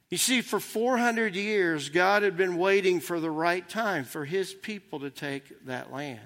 You 0.10 0.18
see, 0.18 0.42
for 0.42 0.62
400 0.62 1.36
years, 1.36 1.90
God 1.90 2.24
had 2.24 2.38
been 2.38 2.58
waiting 2.58 3.02
for 3.02 3.20
the 3.20 3.30
right 3.30 3.68
time 3.68 4.06
for 4.06 4.24
his 4.24 4.54
people 4.54 5.02
to 5.02 5.10
take 5.10 5.66
that 5.66 5.92
land. 5.92 6.22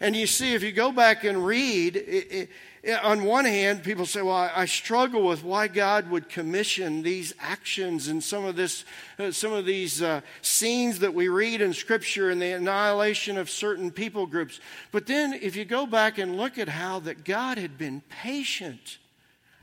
And 0.00 0.14
you 0.14 0.26
see, 0.26 0.54
if 0.54 0.62
you 0.62 0.70
go 0.70 0.92
back 0.92 1.24
and 1.24 1.44
read, 1.44 1.96
it, 1.96 2.50
it, 2.84 3.00
on 3.02 3.24
one 3.24 3.44
hand, 3.44 3.82
people 3.82 4.06
say, 4.06 4.22
well, 4.22 4.50
I, 4.54 4.64
struggle 4.66 5.26
with 5.26 5.42
why 5.42 5.66
God 5.66 6.08
would 6.10 6.28
commission 6.28 7.02
these 7.02 7.34
actions 7.40 8.06
and 8.06 8.22
some 8.22 8.44
of, 8.44 8.54
this, 8.54 8.84
uh, 9.18 9.32
some 9.32 9.52
of 9.52 9.66
these 9.66 10.00
uh, 10.00 10.20
scenes 10.40 11.00
that 11.00 11.12
we 11.12 11.26
read 11.28 11.60
in 11.60 11.74
Scripture 11.74 12.30
and 12.30 12.40
the 12.40 12.52
annihilation 12.52 13.36
of 13.36 13.50
certain 13.50 13.90
people 13.90 14.26
groups. 14.26 14.60
But 14.92 15.06
then, 15.06 15.34
if 15.34 15.56
you 15.56 15.64
go 15.64 15.84
back 15.84 16.18
and 16.18 16.36
look 16.36 16.58
at 16.58 16.68
how 16.68 17.00
that 17.00 17.24
God 17.24 17.58
had 17.58 17.76
been 17.76 18.02
patient 18.08 18.98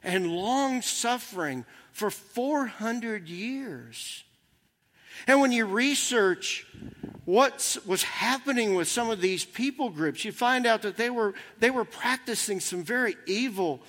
and 0.03 0.27
long 0.27 0.81
suffering 0.81 1.65
for 1.93 2.11
400 2.11 3.29
years. 3.29 4.24
And 5.27 5.41
when 5.41 5.51
you 5.51 5.65
research 5.65 6.65
what 7.25 7.77
was 7.85 8.03
happening 8.03 8.75
with 8.75 8.87
some 8.87 9.09
of 9.09 9.19
these 9.19 9.43
people 9.43 9.89
groups, 9.89 10.23
you 10.23 10.31
find 10.31 10.65
out 10.65 10.83
that 10.83 10.97
they 10.97 11.09
were, 11.09 11.33
they 11.59 11.71
were 11.71 11.85
practicing 11.85 12.59
some 12.59 12.83
very 12.83 13.15
evil, 13.25 13.81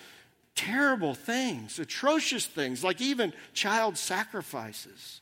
terrible 0.54 1.14
things, 1.14 1.78
atrocious 1.78 2.46
things, 2.46 2.82
like 2.82 3.00
even 3.00 3.32
child 3.52 3.98
sacrifices. 3.98 5.20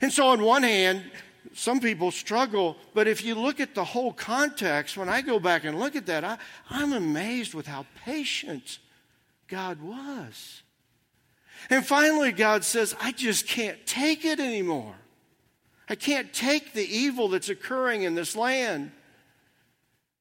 And 0.00 0.12
so, 0.12 0.28
on 0.28 0.42
one 0.42 0.64
hand, 0.64 1.04
some 1.52 1.78
people 1.78 2.10
struggle, 2.10 2.76
but 2.94 3.06
if 3.06 3.24
you 3.24 3.36
look 3.36 3.60
at 3.60 3.74
the 3.74 3.84
whole 3.84 4.12
context, 4.12 4.96
when 4.96 5.08
I 5.08 5.20
go 5.20 5.38
back 5.38 5.64
and 5.64 5.78
look 5.78 5.94
at 5.94 6.06
that, 6.06 6.24
I, 6.24 6.38
I'm 6.68 6.92
amazed 6.92 7.54
with 7.54 7.66
how 7.66 7.86
patient 8.04 8.78
God 9.46 9.80
was. 9.80 10.63
And 11.70 11.84
finally, 11.84 12.32
God 12.32 12.64
says, 12.64 12.94
I 13.00 13.12
just 13.12 13.46
can't 13.46 13.84
take 13.86 14.24
it 14.24 14.40
anymore. 14.40 14.94
I 15.88 15.94
can't 15.94 16.32
take 16.32 16.72
the 16.72 16.84
evil 16.84 17.28
that's 17.28 17.48
occurring 17.48 18.02
in 18.02 18.14
this 18.14 18.36
land. 18.36 18.92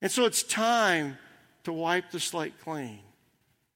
And 0.01 0.11
so 0.11 0.25
it's 0.25 0.43
time 0.43 1.17
to 1.63 1.71
wipe 1.71 2.11
the 2.11 2.19
slate 2.19 2.59
clean 2.61 2.99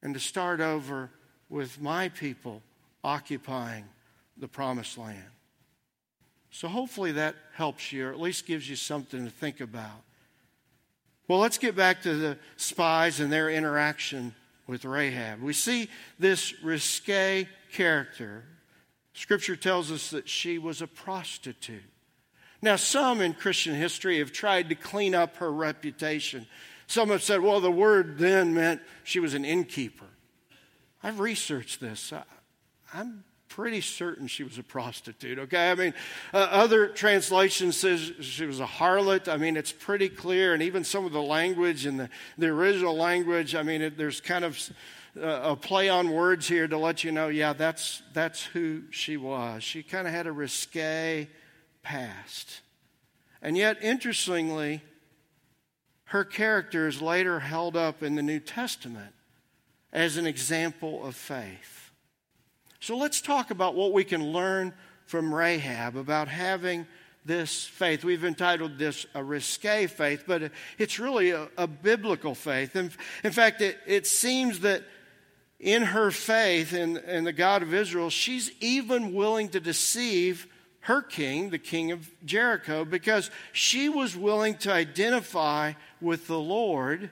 and 0.02 0.14
to 0.14 0.20
start 0.20 0.60
over 0.60 1.10
with 1.48 1.80
my 1.80 2.10
people 2.10 2.62
occupying 3.02 3.84
the 4.36 4.48
promised 4.48 4.98
land. 4.98 5.24
So 6.50 6.68
hopefully 6.68 7.12
that 7.12 7.34
helps 7.54 7.92
you, 7.92 8.06
or 8.06 8.10
at 8.10 8.20
least 8.20 8.46
gives 8.46 8.68
you 8.68 8.76
something 8.76 9.24
to 9.24 9.30
think 9.30 9.60
about. 9.60 10.02
Well, 11.26 11.38
let's 11.38 11.58
get 11.58 11.76
back 11.76 12.02
to 12.02 12.14
the 12.14 12.38
spies 12.56 13.20
and 13.20 13.30
their 13.30 13.50
interaction 13.50 14.34
with 14.68 14.84
Rahab. 14.84 15.42
We 15.42 15.54
see 15.54 15.88
this 16.20 16.62
risque 16.62 17.48
character. 17.72 18.44
Scripture 19.14 19.56
tells 19.56 19.90
us 19.90 20.10
that 20.10 20.28
she 20.28 20.58
was 20.58 20.80
a 20.80 20.86
prostitute. 20.86 21.82
Now, 22.62 22.76
some 22.76 23.20
in 23.20 23.34
Christian 23.34 23.74
history 23.74 24.18
have 24.18 24.32
tried 24.32 24.68
to 24.68 24.74
clean 24.76 25.14
up 25.14 25.36
her 25.36 25.50
reputation. 25.50 26.46
Some 26.86 27.08
have 27.08 27.22
said, 27.22 27.40
well, 27.40 27.60
the 27.60 27.70
word 27.70 28.18
then 28.18 28.54
meant 28.54 28.80
she 29.04 29.20
was 29.20 29.34
an 29.34 29.44
innkeeper. 29.44 30.06
I've 31.02 31.18
researched 31.18 31.80
this. 31.80 32.12
I'm 32.92 33.24
pretty 33.48 33.80
certain 33.80 34.26
she 34.26 34.44
was 34.44 34.58
a 34.58 34.62
prostitute, 34.62 35.38
okay? 35.38 35.70
I 35.70 35.74
mean, 35.74 35.94
uh, 36.32 36.48
other 36.50 36.88
translations 36.88 37.76
says 37.76 38.12
she 38.20 38.46
was 38.46 38.60
a 38.60 38.66
harlot. 38.66 39.28
I 39.28 39.36
mean, 39.36 39.56
it's 39.56 39.72
pretty 39.72 40.08
clear, 40.08 40.54
and 40.54 40.62
even 40.62 40.84
some 40.84 41.04
of 41.04 41.12
the 41.12 41.22
language 41.22 41.86
in 41.86 41.96
the, 41.96 42.08
the 42.36 42.48
original 42.48 42.96
language, 42.96 43.54
I 43.54 43.62
mean, 43.62 43.82
it, 43.82 43.98
there's 43.98 44.20
kind 44.20 44.44
of 44.44 44.58
uh, 45.20 45.40
a 45.42 45.56
play 45.56 45.88
on 45.88 46.10
words 46.10 46.46
here 46.46 46.68
to 46.68 46.78
let 46.78 47.04
you 47.04 47.12
know, 47.12 47.28
yeah, 47.28 47.52
that's, 47.52 48.02
that's 48.12 48.44
who 48.44 48.82
she 48.90 49.16
was. 49.16 49.62
She 49.62 49.82
kind 49.82 50.06
of 50.06 50.12
had 50.12 50.26
a 50.26 50.32
risque 50.32 51.28
past. 51.82 52.60
And 53.40 53.56
yet, 53.56 53.82
interestingly, 53.82 54.82
her 56.04 56.24
character 56.24 56.88
is 56.88 57.02
later 57.02 57.40
held 57.40 57.76
up 57.76 58.02
in 58.02 58.14
the 58.14 58.22
New 58.22 58.40
Testament 58.40 59.14
as 59.92 60.16
an 60.16 60.26
example 60.26 61.04
of 61.06 61.14
faith. 61.14 61.77
So 62.80 62.96
let's 62.96 63.20
talk 63.20 63.50
about 63.50 63.74
what 63.74 63.92
we 63.92 64.04
can 64.04 64.32
learn 64.32 64.72
from 65.06 65.34
Rahab 65.34 65.96
about 65.96 66.28
having 66.28 66.86
this 67.24 67.64
faith. 67.64 68.04
We've 68.04 68.24
entitled 68.24 68.78
this 68.78 69.06
a 69.14 69.22
risque 69.22 69.86
faith, 69.86 70.24
but 70.26 70.50
it's 70.78 70.98
really 70.98 71.30
a, 71.30 71.48
a 71.56 71.66
biblical 71.66 72.34
faith. 72.34 72.76
In, 72.76 72.90
in 73.24 73.32
fact, 73.32 73.60
it, 73.60 73.78
it 73.86 74.06
seems 74.06 74.60
that 74.60 74.82
in 75.60 75.82
her 75.82 76.10
faith 76.10 76.72
in, 76.72 76.96
in 76.98 77.24
the 77.24 77.32
God 77.32 77.62
of 77.62 77.74
Israel, 77.74 78.10
she's 78.10 78.52
even 78.60 79.12
willing 79.12 79.48
to 79.50 79.60
deceive 79.60 80.46
her 80.80 81.02
king, 81.02 81.50
the 81.50 81.58
king 81.58 81.90
of 81.92 82.08
Jericho, 82.24 82.84
because 82.84 83.30
she 83.52 83.88
was 83.88 84.16
willing 84.16 84.56
to 84.58 84.72
identify 84.72 85.72
with 86.00 86.26
the 86.28 86.38
Lord 86.38 87.10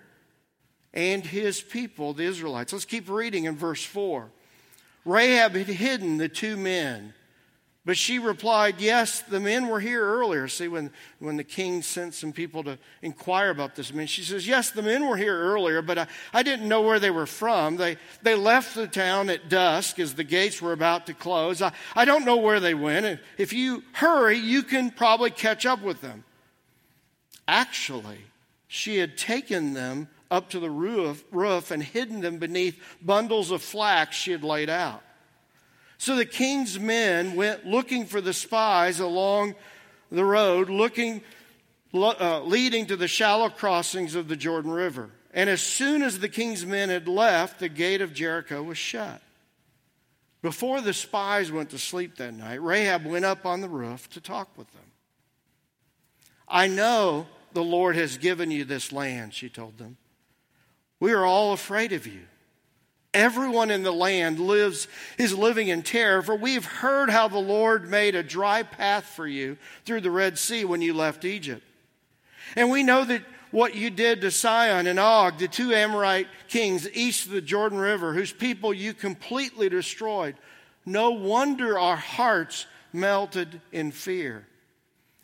and 0.94 1.26
his 1.26 1.60
people, 1.60 2.14
the 2.14 2.24
Israelites. 2.24 2.72
Let's 2.72 2.84
keep 2.84 3.10
reading 3.10 3.44
in 3.44 3.56
verse 3.56 3.84
4. 3.84 4.30
Rahab 5.06 5.54
had 5.54 5.68
hidden 5.68 6.18
the 6.18 6.28
two 6.28 6.56
men, 6.56 7.14
but 7.84 7.96
she 7.96 8.18
replied, 8.18 8.80
Yes, 8.80 9.22
the 9.22 9.38
men 9.38 9.68
were 9.68 9.78
here 9.78 10.04
earlier. 10.04 10.48
See, 10.48 10.66
when, 10.66 10.90
when 11.20 11.36
the 11.36 11.44
king 11.44 11.80
sent 11.80 12.12
some 12.14 12.32
people 12.32 12.64
to 12.64 12.76
inquire 13.00 13.50
about 13.50 13.76
this 13.76 13.94
man, 13.94 14.08
she 14.08 14.24
says, 14.24 14.48
Yes, 14.48 14.70
the 14.70 14.82
men 14.82 15.08
were 15.08 15.16
here 15.16 15.38
earlier, 15.38 15.80
but 15.80 15.96
I, 15.96 16.06
I 16.34 16.42
didn't 16.42 16.68
know 16.68 16.82
where 16.82 16.98
they 16.98 17.12
were 17.12 17.26
from. 17.26 17.76
They, 17.76 17.98
they 18.22 18.34
left 18.34 18.74
the 18.74 18.88
town 18.88 19.30
at 19.30 19.48
dusk 19.48 20.00
as 20.00 20.16
the 20.16 20.24
gates 20.24 20.60
were 20.60 20.72
about 20.72 21.06
to 21.06 21.14
close. 21.14 21.62
I, 21.62 21.72
I 21.94 22.04
don't 22.04 22.24
know 22.24 22.38
where 22.38 22.58
they 22.58 22.74
went. 22.74 23.20
If 23.38 23.52
you 23.52 23.84
hurry, 23.92 24.38
you 24.38 24.64
can 24.64 24.90
probably 24.90 25.30
catch 25.30 25.64
up 25.64 25.80
with 25.82 26.00
them. 26.00 26.24
Actually, 27.46 28.18
she 28.66 28.96
had 28.98 29.16
taken 29.16 29.74
them 29.74 30.08
up 30.30 30.50
to 30.50 30.60
the 30.60 30.70
roof, 30.70 31.24
roof 31.30 31.70
and 31.70 31.82
hidden 31.82 32.20
them 32.20 32.38
beneath 32.38 32.80
bundles 33.00 33.50
of 33.50 33.62
flax 33.62 34.16
she 34.16 34.32
had 34.32 34.44
laid 34.44 34.68
out. 34.68 35.02
So 35.98 36.16
the 36.16 36.26
king's 36.26 36.78
men 36.78 37.36
went 37.36 37.66
looking 37.66 38.06
for 38.06 38.20
the 38.20 38.32
spies 38.32 39.00
along 39.00 39.54
the 40.10 40.24
road, 40.24 40.68
looking, 40.68 41.22
uh, 41.94 42.42
leading 42.42 42.86
to 42.86 42.96
the 42.96 43.08
shallow 43.08 43.48
crossings 43.48 44.14
of 44.14 44.28
the 44.28 44.36
Jordan 44.36 44.70
River. 44.70 45.10
And 45.32 45.50
as 45.50 45.62
soon 45.62 46.02
as 46.02 46.18
the 46.18 46.28
king's 46.28 46.64
men 46.64 46.88
had 46.88 47.08
left, 47.08 47.60
the 47.60 47.68
gate 47.68 48.00
of 48.00 48.14
Jericho 48.14 48.62
was 48.62 48.78
shut. 48.78 49.20
Before 50.42 50.80
the 50.80 50.92
spies 50.92 51.50
went 51.50 51.70
to 51.70 51.78
sleep 51.78 52.16
that 52.16 52.32
night, 52.32 52.62
Rahab 52.62 53.04
went 53.04 53.24
up 53.24 53.46
on 53.46 53.60
the 53.60 53.68
roof 53.68 54.08
to 54.10 54.20
talk 54.20 54.48
with 54.56 54.70
them. 54.72 54.82
I 56.48 56.68
know 56.68 57.26
the 57.52 57.64
Lord 57.64 57.96
has 57.96 58.18
given 58.18 58.50
you 58.50 58.64
this 58.64 58.92
land, 58.92 59.34
she 59.34 59.48
told 59.48 59.78
them. 59.78 59.96
We 61.00 61.12
are 61.12 61.24
all 61.24 61.52
afraid 61.52 61.92
of 61.92 62.06
you. 62.06 62.20
Everyone 63.12 63.70
in 63.70 63.82
the 63.82 63.92
land 63.92 64.38
lives 64.38 64.88
is 65.16 65.36
living 65.36 65.68
in 65.68 65.82
terror, 65.82 66.22
for 66.22 66.36
we've 66.36 66.64
heard 66.64 67.08
how 67.08 67.28
the 67.28 67.38
Lord 67.38 67.88
made 67.88 68.14
a 68.14 68.22
dry 68.22 68.62
path 68.62 69.06
for 69.06 69.26
you 69.26 69.56
through 69.84 70.02
the 70.02 70.10
Red 70.10 70.38
Sea 70.38 70.64
when 70.66 70.82
you 70.82 70.92
left 70.92 71.24
Egypt. 71.24 71.62
And 72.54 72.70
we 72.70 72.82
know 72.82 73.04
that 73.04 73.22
what 73.50 73.74
you 73.74 73.88
did 73.88 74.20
to 74.20 74.30
Sihon 74.30 74.86
and 74.86 74.98
Og, 74.98 75.38
the 75.38 75.48
two 75.48 75.72
Amorite 75.72 76.28
kings 76.48 76.88
east 76.92 77.26
of 77.26 77.32
the 77.32 77.40
Jordan 77.40 77.78
River, 77.78 78.12
whose 78.12 78.32
people 78.32 78.74
you 78.74 78.92
completely 78.92 79.70
destroyed. 79.70 80.36
No 80.84 81.12
wonder 81.12 81.78
our 81.78 81.96
hearts 81.96 82.66
melted 82.92 83.60
in 83.72 83.92
fear. 83.92 84.46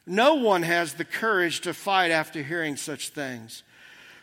No 0.07 0.37
one 0.37 0.63
has 0.63 0.95
the 0.95 1.05
courage 1.05 1.61
to 1.61 1.75
fight 1.75 2.11
after 2.11 2.43
hearing 2.43 2.77
such 2.77 3.11
things. 3.11 3.63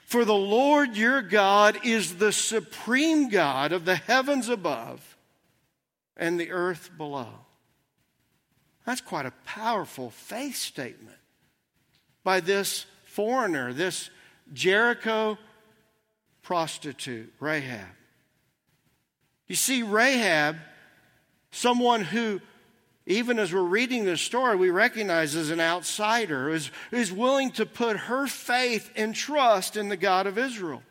For 0.10 0.26
the 0.26 0.34
Lord 0.34 0.98
your 0.98 1.22
God 1.22 1.86
is 1.86 2.16
the 2.16 2.32
supreme 2.32 3.30
God 3.30 3.72
of 3.72 3.86
the 3.86 3.94
heavens 3.96 4.50
above 4.50 5.16
and 6.18 6.40
the 6.40 6.50
earth 6.50 6.90
below. 6.98 7.30
That's 8.88 9.02
quite 9.02 9.28
a 9.28 9.34
powerful 9.46 10.10
faith 10.10 10.56
statement 10.56 11.16
by 12.24 12.40
this 12.40 12.88
foreigner, 13.04 13.72
this 13.72 14.10
Jericho 14.52 15.38
prostitute, 16.42 17.32
Rahab. 17.40 17.86
You 19.46 19.56
see, 19.56 19.84
Rahab, 19.84 20.56
someone 21.52 22.02
who 22.02 22.42
even 23.10 23.40
as 23.40 23.52
we're 23.52 23.62
reading 23.64 24.06
this 24.06 24.22
story, 24.22 24.56
we 24.56 24.70
recognize 24.70 25.36
as 25.36 25.50
an 25.50 25.60
outsider 25.60 26.52
is, 26.52 26.70
is 26.92 27.12
willing 27.12 27.50
to 27.54 27.66
put 27.66 27.98
her 27.98 28.28
faith 28.28 28.92
and 28.96 29.16
trust 29.16 29.76
in 29.76 29.90
the 29.90 29.98
God 29.98 30.28
of 30.28 30.38
Israel. 30.38 30.84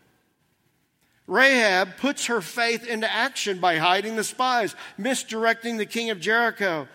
Rahab 1.29 1.97
puts 1.99 2.27
her 2.27 2.41
faith 2.41 2.85
into 2.85 3.11
action 3.11 3.61
by 3.61 3.77
hiding 3.77 4.17
the 4.17 4.25
spies, 4.25 4.75
misdirecting 4.97 5.77
the 5.77 5.87
king 5.87 6.11
of 6.11 6.19
Jericho. 6.19 6.89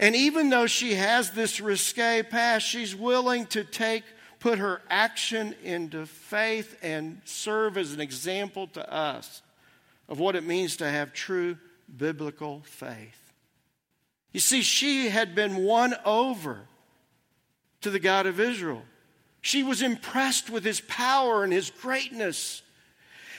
And 0.00 0.16
even 0.16 0.48
though 0.48 0.66
she 0.66 0.94
has 0.94 1.32
this 1.32 1.60
risque 1.60 2.22
past, 2.22 2.66
she's 2.66 2.96
willing 2.96 3.44
to 3.46 3.64
take, 3.64 4.04
put 4.40 4.58
her 4.58 4.80
action 4.88 5.54
into 5.62 6.06
faith 6.06 6.78
and 6.80 7.20
serve 7.26 7.76
as 7.76 7.92
an 7.92 8.00
example 8.00 8.66
to 8.68 8.90
us 8.90 9.42
of 10.08 10.18
what 10.18 10.36
it 10.36 10.44
means 10.44 10.78
to 10.78 10.88
have 10.88 11.12
true 11.12 11.58
biblical 11.94 12.62
faith. 12.64 13.21
You 14.32 14.40
see, 14.40 14.62
she 14.62 15.08
had 15.08 15.34
been 15.34 15.56
won 15.56 15.94
over 16.04 16.60
to 17.82 17.90
the 17.90 18.00
God 18.00 18.26
of 18.26 18.40
Israel. 18.40 18.82
She 19.42 19.62
was 19.62 19.82
impressed 19.82 20.48
with 20.48 20.64
his 20.64 20.80
power 20.80 21.44
and 21.44 21.52
his 21.52 21.70
greatness. 21.70 22.62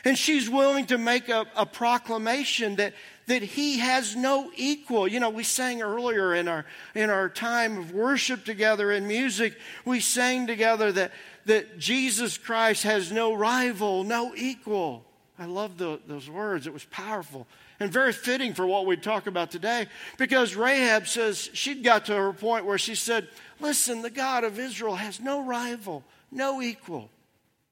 And 0.06 0.18
she's 0.18 0.50
willing 0.50 0.86
to 0.88 0.98
make 0.98 1.30
a, 1.30 1.46
a, 1.56 1.66
proclamation 1.66 2.76
that, 2.76 2.94
that 3.28 3.42
he 3.42 3.80
has 3.80 4.18
no 4.18 4.52
equal. 4.56 5.08
You 5.08 5.22
know, 5.22 5.30
we 5.30 5.44
sang 5.44 5.82
earlier 5.82 6.36
in 6.36 6.50
our, 6.50 6.66
in 6.94 7.10
our 7.10 7.30
time 7.30 7.78
of 7.78 7.94
worship 7.94 8.44
together 8.44 8.92
in 8.92 9.08
music, 9.08 9.58
we 9.86 10.02
sang 10.02 10.46
together 10.46 10.92
that, 10.92 11.14
that 11.46 11.80
Jesus 11.80 12.38
Christ 12.38 12.84
has 12.84 13.14
no 13.14 13.34
rival, 13.34 14.04
no 14.04 14.34
equal. 14.36 15.06
I 15.40 15.46
love 15.46 15.78
the, 15.78 16.02
those 16.06 16.30
words. 16.30 16.68
It 16.68 16.74
was 16.74 16.84
powerful 16.86 17.48
and 17.84 17.91
very 17.91 18.13
fitting 18.13 18.54
for 18.54 18.65
what 18.65 18.86
we 18.86 18.96
talk 18.96 19.28
about 19.28 19.52
today 19.52 19.88
because 20.17 20.56
Rahab 20.56 21.06
says 21.06 21.50
she'd 21.54 21.84
got 21.84 22.06
to 22.06 22.15
her 22.15 22.32
point 22.32 22.65
where 22.65 22.78
she 22.78 22.96
said, 22.96 23.28
Listen, 23.60 24.02
the 24.02 24.10
God 24.10 24.46
of 24.46 24.58
Israel 24.58 24.96
has 24.96 25.19
no 25.19 25.43
rival, 25.43 26.04
no 26.32 26.62
equal. 26.62 27.10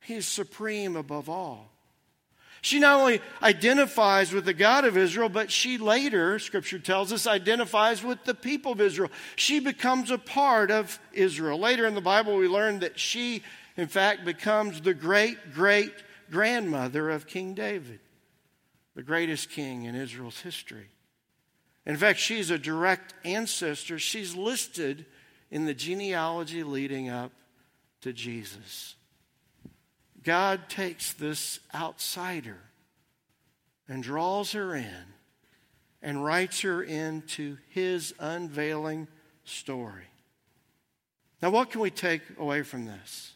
He 0.02 0.16
is 0.16 0.28
supreme 0.28 0.98
above 0.98 1.30
all. 1.30 1.70
She 2.62 2.78
not 2.78 3.00
only 3.00 3.22
identifies 3.42 4.34
with 4.34 4.44
the 4.44 4.54
God 4.54 4.84
of 4.84 4.98
Israel, 4.98 5.30
but 5.30 5.50
she 5.50 5.78
later, 5.78 6.38
scripture 6.40 6.78
tells 6.78 7.14
us, 7.14 7.26
identifies 7.26 8.04
with 8.04 8.24
the 8.26 8.36
people 8.36 8.74
of 8.74 8.82
Israel. 8.82 9.10
She 9.38 9.62
becomes 9.62 10.12
a 10.12 10.18
part 10.18 10.72
of 10.72 11.00
Israel. 11.14 11.58
Later 11.58 11.88
in 11.88 11.96
the 11.96 12.02
Bible, 12.02 12.36
we 12.36 12.50
learn 12.50 12.80
that 12.80 13.00
she, 13.00 13.44
in 13.78 13.88
fact, 13.88 14.26
becomes 14.26 14.82
the 14.82 14.94
great 14.94 15.54
great 15.54 15.94
grandmother 16.30 17.10
of 17.10 17.28
King 17.28 17.54
David 17.54 18.00
the 18.96 19.04
greatest 19.04 19.50
king 19.50 19.86
in 19.86 19.96
Israel's 19.96 20.42
history. 20.42 20.90
In 21.86 21.98
fact, 21.98 22.20
she's 22.20 22.50
a 22.50 22.58
direct 22.58 23.14
ancestor. 23.24 23.98
She's 23.98 24.36
listed 24.36 25.06
in 25.50 25.66
the 25.66 25.74
genealogy 25.74 26.64
leading 26.64 27.10
up 27.10 27.32
to 28.02 28.14
Jesus. 28.14 28.96
God 30.24 30.70
takes 30.70 31.14
this 31.14 31.60
outsider 31.74 32.60
and 33.88 34.04
draws 34.04 34.52
her 34.52 34.76
in 34.76 35.06
and 36.02 36.24
writes 36.24 36.62
her 36.62 36.84
into 36.84 37.58
his 37.70 38.14
unveiling 38.20 39.08
story. 39.44 40.06
Now, 41.42 41.50
what 41.50 41.72
can 41.72 41.82
we 41.82 41.90
take 41.90 42.22
away 42.38 42.62
from 42.62 42.86
this? 42.86 43.34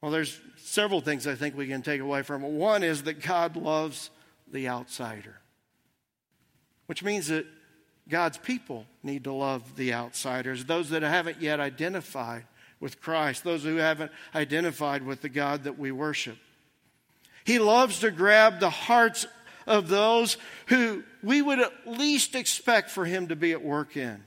Well, 0.00 0.12
there's 0.12 0.38
several 0.56 1.00
things 1.00 1.26
I 1.26 1.34
think 1.34 1.56
we 1.56 1.66
can 1.66 1.82
take 1.82 2.00
away 2.00 2.22
from 2.22 2.44
it. 2.44 2.50
One 2.50 2.82
is 2.82 3.04
that 3.04 3.22
God 3.22 3.56
loves 3.56 4.10
the 4.50 4.68
outsider, 4.68 5.40
which 6.86 7.02
means 7.02 7.28
that 7.28 7.46
God's 8.08 8.38
people 8.38 8.86
need 9.02 9.24
to 9.24 9.32
love 9.32 9.76
the 9.76 9.94
outsiders, 9.94 10.64
those 10.64 10.90
that 10.90 11.02
haven't 11.02 11.40
yet 11.40 11.58
identified 11.58 12.44
with 12.78 13.00
Christ, 13.00 13.42
those 13.42 13.64
who 13.64 13.76
haven't 13.76 14.12
identified 14.34 15.04
with 15.04 15.22
the 15.22 15.28
God 15.28 15.64
that 15.64 15.78
we 15.78 15.90
worship. 15.90 16.36
He 17.44 17.58
loves 17.58 18.00
to 18.00 18.10
grab 18.10 18.60
the 18.60 18.70
hearts 18.70 19.26
of 19.66 19.88
those 19.88 20.36
who 20.66 21.02
we 21.22 21.42
would 21.42 21.58
at 21.58 21.72
least 21.86 22.34
expect 22.34 22.90
for 22.90 23.04
Him 23.04 23.28
to 23.28 23.36
be 23.36 23.52
at 23.52 23.62
work 23.62 23.96
in. 23.96 24.22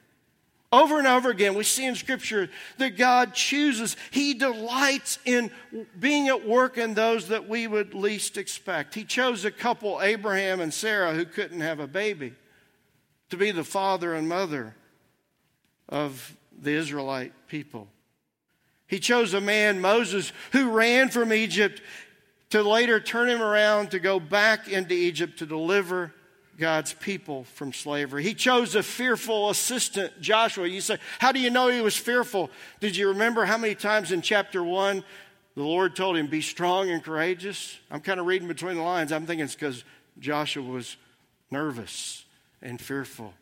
Over 0.71 0.99
and 0.99 1.07
over 1.07 1.31
again, 1.31 1.55
we 1.55 1.63
see 1.63 1.85
in 1.85 1.95
Scripture 1.95 2.47
that 2.77 2.95
God 2.95 3.33
chooses, 3.33 3.97
He 4.11 4.35
delights 4.35 5.17
in 5.25 5.49
being 5.99 6.27
at 6.27 6.47
work 6.47 6.77
in 6.77 6.93
those 6.93 7.29
that 7.29 7.49
we 7.49 7.65
would 7.65 7.95
least 7.95 8.37
expect. 8.37 8.93
He 8.93 9.03
chose 9.03 9.45
a 9.45 9.51
couple, 9.51 9.99
Abraham 9.99 10.59
and 10.59 10.71
Sarah, 10.71 11.13
who 11.13 11.25
couldn't 11.25 11.61
have 11.61 11.79
a 11.79 11.87
baby, 11.87 12.33
to 13.31 13.37
be 13.37 13.49
the 13.49 13.63
father 13.63 14.13
and 14.13 14.29
mother 14.29 14.75
of 15.87 16.35
the 16.61 16.73
Israelite 16.73 17.33
people. 17.47 17.87
He 18.85 18.99
chose 18.99 19.33
a 19.33 19.41
man, 19.41 19.81
Moses, 19.81 20.31
who 20.51 20.69
ran 20.69 21.09
from 21.09 21.33
Egypt 21.33 21.81
to 22.51 22.61
later 22.61 22.99
turn 22.99 23.29
him 23.29 23.41
around 23.41 23.91
to 23.91 23.99
go 23.99 24.19
back 24.19 24.67
into 24.67 24.93
Egypt 24.93 25.39
to 25.39 25.45
deliver 25.47 26.13
God's 26.59 26.93
people 26.93 27.45
from 27.45 27.73
slavery. 27.73 28.23
He 28.23 28.33
chose 28.33 28.75
a 28.75 28.83
fearful 28.83 29.49
assistant, 29.49 30.19
Joshua. 30.21 30.67
You 30.67 30.81
say, 30.81 30.97
How 31.17 31.31
do 31.31 31.39
you 31.39 31.49
know 31.49 31.69
he 31.69 31.81
was 31.81 31.97
fearful? 31.97 32.51
Did 32.79 32.95
you 32.95 33.09
remember 33.09 33.45
how 33.45 33.57
many 33.57 33.75
times 33.75 34.11
in 34.11 34.21
chapter 34.21 34.63
1 34.63 35.03
the 35.55 35.63
Lord 35.63 35.95
told 35.95 36.17
him, 36.17 36.27
Be 36.27 36.41
strong 36.41 36.89
and 36.91 37.03
courageous? 37.03 37.79
I'm 37.89 38.01
kind 38.01 38.19
of 38.19 38.25
reading 38.25 38.47
between 38.47 38.75
the 38.75 38.83
lines. 38.83 39.11
I'm 39.11 39.25
thinking 39.25 39.45
it's 39.45 39.55
because 39.55 39.83
Joshua 40.19 40.63
was 40.63 40.97
nervous 41.49 42.25
and 42.61 42.79
fearful. 42.79 43.33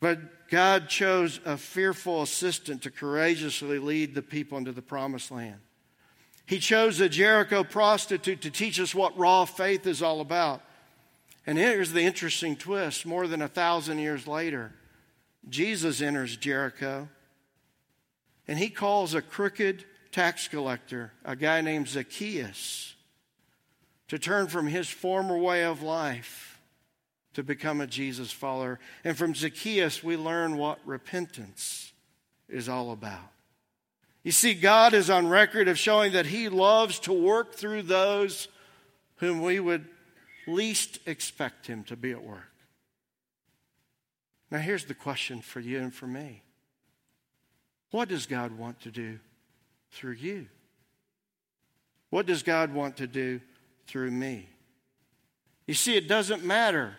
But 0.00 0.48
God 0.48 0.88
chose 0.88 1.40
a 1.44 1.56
fearful 1.56 2.22
assistant 2.22 2.82
to 2.82 2.90
courageously 2.90 3.78
lead 3.78 4.14
the 4.14 4.22
people 4.22 4.56
into 4.56 4.72
the 4.72 4.82
promised 4.82 5.30
land. 5.30 5.60
He 6.46 6.58
chose 6.58 6.98
a 7.00 7.10
Jericho 7.10 7.62
prostitute 7.62 8.40
to 8.40 8.50
teach 8.50 8.80
us 8.80 8.94
what 8.94 9.18
raw 9.18 9.44
faith 9.44 9.86
is 9.86 10.02
all 10.02 10.22
about. 10.22 10.62
And 11.48 11.56
here's 11.56 11.94
the 11.94 12.02
interesting 12.02 12.56
twist 12.56 13.06
more 13.06 13.26
than 13.26 13.40
a 13.40 13.48
thousand 13.48 14.00
years 14.00 14.26
later, 14.26 14.70
Jesus 15.48 16.02
enters 16.02 16.36
Jericho 16.36 17.08
and 18.46 18.58
he 18.58 18.68
calls 18.68 19.14
a 19.14 19.22
crooked 19.22 19.86
tax 20.12 20.46
collector, 20.46 21.10
a 21.24 21.34
guy 21.34 21.62
named 21.62 21.88
Zacchaeus, 21.88 22.94
to 24.08 24.18
turn 24.18 24.48
from 24.48 24.66
his 24.66 24.90
former 24.90 25.38
way 25.38 25.64
of 25.64 25.80
life 25.80 26.60
to 27.32 27.42
become 27.42 27.80
a 27.80 27.86
Jesus 27.86 28.30
follower. 28.30 28.78
And 29.02 29.16
from 29.16 29.34
Zacchaeus, 29.34 30.04
we 30.04 30.18
learn 30.18 30.58
what 30.58 30.80
repentance 30.84 31.94
is 32.50 32.68
all 32.68 32.92
about. 32.92 33.32
You 34.22 34.32
see, 34.32 34.52
God 34.52 34.92
is 34.92 35.08
on 35.08 35.28
record 35.28 35.66
of 35.66 35.78
showing 35.78 36.12
that 36.12 36.26
He 36.26 36.50
loves 36.50 36.98
to 37.00 37.12
work 37.14 37.54
through 37.54 37.82
those 37.84 38.48
whom 39.16 39.40
we 39.40 39.60
would 39.60 39.86
least 40.48 40.98
expect 41.06 41.66
Him 41.66 41.84
to 41.84 41.96
be 41.96 42.10
at 42.12 42.22
work. 42.22 42.52
Now, 44.50 44.58
here's 44.58 44.84
the 44.84 44.94
question 44.94 45.40
for 45.42 45.60
you 45.60 45.78
and 45.78 45.94
for 45.94 46.06
me 46.06 46.42
What 47.90 48.08
does 48.08 48.26
God 48.26 48.52
want 48.58 48.80
to 48.80 48.90
do 48.90 49.18
through 49.90 50.14
you? 50.14 50.46
What 52.10 52.26
does 52.26 52.42
God 52.42 52.72
want 52.72 52.96
to 52.98 53.06
do 53.06 53.40
through 53.86 54.10
me? 54.10 54.48
You 55.66 55.74
see, 55.74 55.96
it 55.96 56.08
doesn't 56.08 56.44
matter 56.44 56.94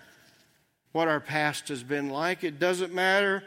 what 0.91 1.07
our 1.07 1.19
past 1.19 1.69
has 1.69 1.81
been 1.83 2.09
like. 2.09 2.43
It 2.43 2.59
doesn't 2.59 2.93
matter 2.93 3.43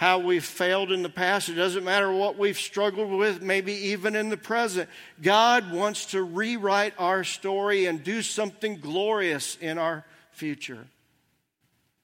how 0.00 0.18
we've 0.18 0.46
failed 0.46 0.90
in 0.90 1.02
the 1.02 1.10
past. 1.10 1.50
It 1.50 1.56
doesn't 1.56 1.84
matter 1.84 2.10
what 2.10 2.38
we've 2.38 2.58
struggled 2.58 3.10
with, 3.10 3.42
maybe 3.42 3.74
even 3.74 4.16
in 4.16 4.30
the 4.30 4.36
present. 4.38 4.88
God 5.20 5.70
wants 5.70 6.06
to 6.12 6.22
rewrite 6.22 6.94
our 6.98 7.22
story 7.22 7.84
and 7.84 8.02
do 8.02 8.22
something 8.22 8.78
glorious 8.78 9.58
in 9.60 9.76
our 9.76 10.06
future. 10.32 10.86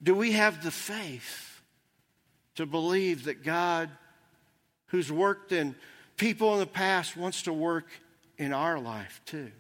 Do 0.03 0.15
we 0.15 0.33
have 0.33 0.63
the 0.63 0.71
faith 0.71 1.63
to 2.57 2.67
believe 2.67 3.25
that 3.25 3.43
God, 3.43 3.89
who's 4.89 5.11
worked 5.11 5.53
in 5.53 5.75
people 6.19 6.53
in 6.53 6.61
the 6.61 6.67
past, 6.67 7.17
wants 7.17 7.45
to 7.45 7.53
work 7.55 7.87
in 8.37 8.53
our 8.53 8.79
life 8.79 9.23
too? 9.25 9.51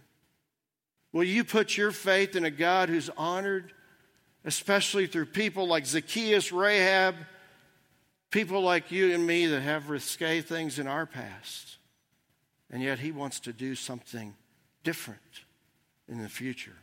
Will 1.10 1.24
you 1.24 1.42
put 1.42 1.74
your 1.78 1.90
faith 1.90 2.36
in 2.36 2.44
a 2.44 2.50
God 2.50 2.90
who's 2.90 3.08
honored 3.16 3.72
especially 4.44 5.06
through 5.06 5.26
people 5.26 5.66
like 5.66 5.86
Zacchaeus, 5.86 6.52
Rahab, 6.52 7.14
people 8.30 8.60
like 8.60 8.90
you 8.90 9.14
and 9.14 9.26
me 9.26 9.46
that 9.46 9.60
have 9.60 9.90
risque 9.90 10.40
things 10.40 10.78
in 10.78 10.86
our 10.86 11.06
past. 11.06 11.76
And 12.70 12.82
yet 12.82 12.98
he 12.98 13.12
wants 13.12 13.40
to 13.40 13.52
do 13.52 13.74
something 13.74 14.34
different 14.82 15.20
in 16.08 16.22
the 16.22 16.28
future. 16.28 16.76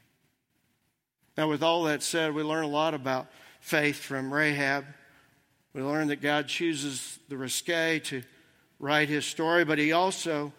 Now, 1.37 1.49
with 1.49 1.63
all 1.63 1.83
that 1.83 2.03
said, 2.03 2.33
we 2.33 2.43
learn 2.43 2.63
a 2.63 2.69
lot 2.69 2.93
about 2.93 3.27
faith 3.59 3.97
from 3.97 4.33
Rahab. 4.33 4.85
We 5.73 5.81
learn 5.81 6.07
that 6.09 6.21
God 6.21 6.47
chooses 6.47 7.19
the 7.27 7.37
risque 7.37 7.99
to 7.99 8.23
write 8.79 9.09
his 9.09 9.25
story, 9.25 9.65
but 9.65 9.79
he 9.79 9.91
also 9.91 10.53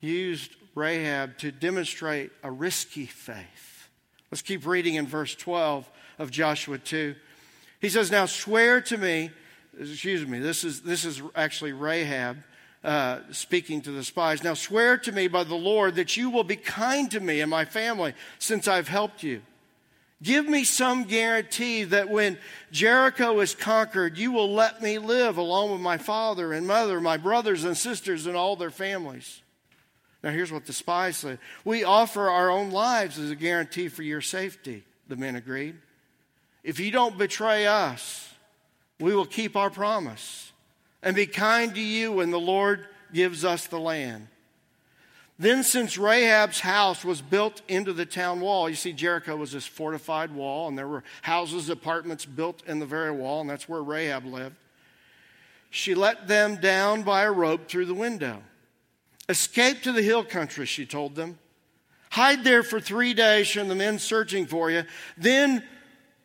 used 0.00 0.54
Rahab 0.74 1.38
to 1.38 1.52
demonstrate 1.52 2.30
a 2.42 2.50
risky 2.50 3.06
faith. 3.06 3.88
Let's 4.30 4.42
keep 4.42 4.66
reading 4.66 4.94
in 4.94 5.06
verse 5.06 5.34
12 5.34 5.88
of 6.18 6.30
Joshua 6.30 6.78
2. 6.78 7.14
He 7.80 7.88
says, 7.88 8.10
Now 8.10 8.26
swear 8.26 8.80
to 8.82 8.96
me, 8.96 9.30
excuse 9.78 10.26
me, 10.26 10.38
this 10.38 10.64
is, 10.64 10.82
this 10.82 11.04
is 11.04 11.22
actually 11.34 11.72
Rahab 11.72 12.38
uh, 12.84 13.20
speaking 13.30 13.80
to 13.82 13.92
the 13.92 14.04
spies. 14.04 14.42
Now 14.42 14.54
swear 14.54 14.98
to 14.98 15.12
me 15.12 15.28
by 15.28 15.44
the 15.44 15.54
Lord 15.54 15.94
that 15.96 16.16
you 16.16 16.30
will 16.30 16.44
be 16.44 16.56
kind 16.56 17.10
to 17.12 17.20
me 17.20 17.40
and 17.40 17.50
my 17.50 17.64
family 17.64 18.14
since 18.38 18.66
I've 18.66 18.88
helped 18.88 19.22
you. 19.22 19.42
Give 20.22 20.48
me 20.48 20.62
some 20.62 21.04
guarantee 21.04 21.82
that 21.84 22.08
when 22.08 22.38
Jericho 22.70 23.40
is 23.40 23.56
conquered, 23.56 24.16
you 24.16 24.30
will 24.30 24.52
let 24.52 24.80
me 24.80 24.98
live 24.98 25.36
along 25.36 25.72
with 25.72 25.80
my 25.80 25.98
father 25.98 26.52
and 26.52 26.64
mother, 26.64 27.00
my 27.00 27.16
brothers 27.16 27.64
and 27.64 27.76
sisters, 27.76 28.26
and 28.26 28.36
all 28.36 28.54
their 28.54 28.70
families. 28.70 29.42
Now, 30.22 30.30
here's 30.30 30.52
what 30.52 30.66
the 30.66 30.72
spies 30.72 31.16
said 31.16 31.40
We 31.64 31.82
offer 31.82 32.30
our 32.30 32.50
own 32.50 32.70
lives 32.70 33.18
as 33.18 33.30
a 33.30 33.36
guarantee 33.36 33.88
for 33.88 34.04
your 34.04 34.20
safety, 34.20 34.84
the 35.08 35.16
men 35.16 35.34
agreed. 35.34 35.74
If 36.62 36.78
you 36.78 36.92
don't 36.92 37.18
betray 37.18 37.66
us, 37.66 38.31
we 39.02 39.14
will 39.14 39.26
keep 39.26 39.56
our 39.56 39.68
promise 39.68 40.52
and 41.02 41.16
be 41.16 41.26
kind 41.26 41.74
to 41.74 41.80
you 41.80 42.12
when 42.12 42.30
the 42.30 42.38
Lord 42.40 42.86
gives 43.12 43.44
us 43.44 43.66
the 43.66 43.80
land. 43.80 44.28
Then, 45.38 45.64
since 45.64 45.98
Rahab's 45.98 46.60
house 46.60 47.04
was 47.04 47.20
built 47.20 47.62
into 47.66 47.92
the 47.92 48.06
town 48.06 48.40
wall, 48.40 48.68
you 48.68 48.76
see, 48.76 48.92
Jericho 48.92 49.34
was 49.34 49.50
this 49.50 49.66
fortified 49.66 50.30
wall, 50.30 50.68
and 50.68 50.78
there 50.78 50.86
were 50.86 51.02
houses, 51.22 51.68
apartments 51.68 52.24
built 52.24 52.62
in 52.66 52.78
the 52.78 52.86
very 52.86 53.10
wall, 53.10 53.40
and 53.40 53.50
that's 53.50 53.68
where 53.68 53.82
Rahab 53.82 54.24
lived. 54.24 54.54
She 55.68 55.96
let 55.96 56.28
them 56.28 56.56
down 56.56 57.02
by 57.02 57.22
a 57.22 57.32
rope 57.32 57.66
through 57.66 57.86
the 57.86 57.94
window. 57.94 58.40
Escape 59.28 59.82
to 59.82 59.90
the 59.90 60.02
hill 60.02 60.22
country, 60.22 60.64
she 60.64 60.86
told 60.86 61.16
them. 61.16 61.38
Hide 62.10 62.44
there 62.44 62.62
for 62.62 62.78
three 62.78 63.14
days 63.14 63.50
from 63.50 63.66
the 63.66 63.74
men 63.74 63.98
searching 63.98 64.46
for 64.46 64.70
you. 64.70 64.84
Then, 65.16 65.64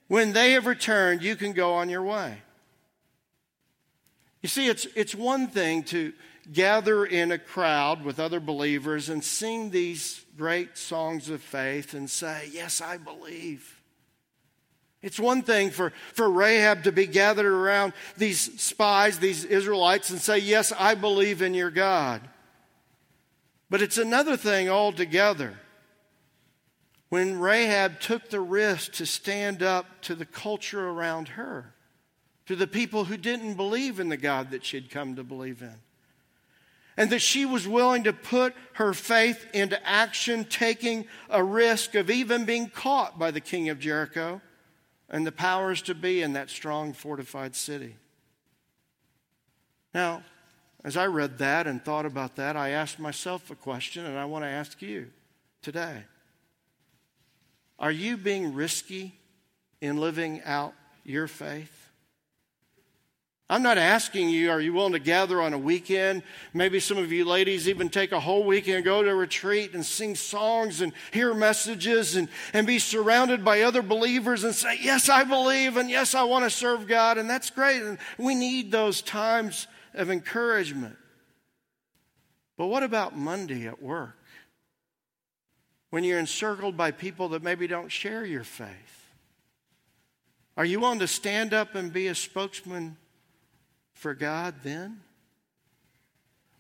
when 0.10 0.34
they 0.34 0.52
have 0.52 0.68
returned, 0.68 1.24
you 1.24 1.36
can 1.36 1.54
go 1.54 1.74
on 1.74 1.90
your 1.90 2.04
way. 2.04 2.38
You 4.42 4.50
see, 4.50 4.68
it's, 4.68 4.86
it's 4.96 5.16
one 5.16 5.48
thing 5.48 5.84
to 5.86 6.14
gather 6.52 7.06
in 7.06 7.32
a 7.32 7.38
crowd 7.38 8.04
with 8.04 8.20
other 8.20 8.40
believers 8.40 9.10
and 9.10 9.24
sing 9.24 9.70
these 9.70 10.24
great 10.38 10.78
songs 10.78 11.30
of 11.30 11.42
faith 11.42 11.94
and 11.94 12.10
say, 12.10 12.50
Yes, 12.52 12.82
I 12.82 12.98
believe. 12.98 13.82
It's 15.02 15.20
one 15.20 15.42
thing 15.42 15.70
for, 15.70 15.94
for 16.14 16.30
Rahab 16.30 16.84
to 16.84 16.92
be 16.92 17.06
gathered 17.06 17.46
around 17.46 17.94
these 18.18 18.62
spies, 18.62 19.20
these 19.20 19.46
Israelites, 19.46 20.10
and 20.10 20.20
say, 20.20 20.38
Yes, 20.40 20.72
I 20.78 20.96
believe 20.96 21.42
in 21.42 21.54
your 21.54 21.72
God. 21.72 22.22
But 23.70 23.82
it's 23.82 23.98
another 23.98 24.38
thing 24.38 24.70
altogether 24.70 25.60
when 27.10 27.40
Rahab 27.40 28.00
took 28.00 28.30
the 28.30 28.42
risk 28.42 28.94
to 28.94 29.06
stand 29.06 29.64
up 29.64 30.02
to 30.02 30.16
the 30.16 30.26
culture 30.26 30.90
around 30.90 31.30
her, 31.30 31.74
to 32.48 32.56
the 32.56 32.68
people 32.68 33.06
who 33.06 33.18
didn't 33.18 33.56
believe 33.56 34.00
in 34.00 34.10
the 34.10 34.18
God 34.18 34.52
that 34.52 34.66
she'd 34.66 34.90
come 34.90 35.16
to 35.16 35.24
believe 35.24 35.62
in. 35.62 35.76
and 37.00 37.12
that 37.12 37.20
she 37.20 37.46
was 37.46 37.68
willing 37.68 38.06
to 38.06 38.12
put 38.12 38.56
her 38.74 38.92
faith 38.92 39.46
into 39.54 39.88
action, 39.88 40.44
taking 40.44 41.06
a 41.30 41.44
risk 41.44 41.94
of 41.94 42.10
even 42.10 42.44
being 42.44 42.68
caught 42.70 43.20
by 43.20 43.30
the 43.30 43.40
king 43.40 43.70
of 43.70 43.78
Jericho 43.78 44.42
and 45.08 45.26
the 45.26 45.32
powers 45.32 45.84
to 45.84 45.94
be 45.94 46.24
in 46.24 46.34
that 46.34 46.50
strong, 46.50 46.94
fortified 46.94 47.56
city. 47.56 47.96
Now, 49.94 50.24
as 50.84 50.98
I 50.98 51.06
read 51.06 51.38
that 51.38 51.68
and 51.68 51.86
thought 51.86 52.08
about 52.08 52.36
that, 52.38 52.56
I 52.56 52.70
asked 52.70 52.98
myself 52.98 53.52
a 53.52 53.56
question, 53.56 54.04
and 54.04 54.18
I 54.18 54.26
want 54.26 54.44
to 54.46 54.50
ask 54.50 54.82
you 54.82 55.12
today 55.62 56.04
Are 57.78 57.92
you 57.92 58.18
being 58.18 58.56
risky 58.56 59.14
in 59.82 59.98
living 59.98 60.42
out 60.46 60.74
your 61.04 61.28
faith? 61.28 61.77
I'm 63.50 63.64
not 63.64 63.78
asking 63.78 64.28
you, 64.28 64.52
are 64.52 64.60
you 64.60 64.74
willing 64.74 64.92
to 64.92 65.00
gather 65.00 65.42
on 65.42 65.54
a 65.54 65.58
weekend? 65.58 66.24
Maybe 66.54 66.82
some 66.82 66.98
of 66.98 67.14
you 67.14 67.24
ladies 67.24 67.70
even 67.70 67.88
take 67.88 68.12
a 68.12 68.20
whole 68.20 68.44
weekend, 68.44 68.84
go 68.84 69.02
to 69.02 69.10
a 69.10 69.16
retreat 69.16 69.74
and 69.74 69.86
sing 69.86 70.16
songs 70.16 70.82
and 70.82 70.92
hear 71.12 71.34
messages 71.34 72.18
and, 72.18 72.28
and 72.52 72.68
be 72.68 72.78
surrounded 72.78 73.46
by 73.46 73.62
other 73.62 73.82
believers 73.82 74.44
and 74.44 74.54
say, 74.54 74.78
Yes, 74.82 75.08
I 75.08 75.24
believe 75.24 75.78
and 75.78 75.90
yes, 75.90 76.14
I 76.14 76.24
want 76.24 76.44
to 76.44 76.50
serve 76.50 76.88
God. 76.88 77.18
And 77.18 77.30
that's 77.30 77.50
great. 77.50 77.82
And 77.82 77.98
we 78.18 78.36
need 78.36 78.70
those 78.70 79.02
times 79.02 79.68
of 79.94 80.12
encouragement. 80.12 80.98
But 82.58 82.68
what 82.68 82.84
about 82.84 83.18
Monday 83.18 83.66
at 83.66 83.82
work? 83.82 84.18
When 85.90 86.04
you're 86.04 86.20
encircled 86.20 86.76
by 86.76 86.92
people 86.92 87.30
that 87.30 87.44
maybe 87.44 87.66
don't 87.66 87.90
share 87.90 88.26
your 88.26 88.44
faith? 88.44 88.68
Are 90.58 90.66
you 90.66 90.82
willing 90.82 91.00
to 91.00 91.08
stand 91.08 91.54
up 91.54 91.76
and 91.76 91.94
be 91.94 92.08
a 92.08 92.16
spokesman? 92.16 92.98
For 93.98 94.14
God 94.14 94.56
then? 94.64 95.02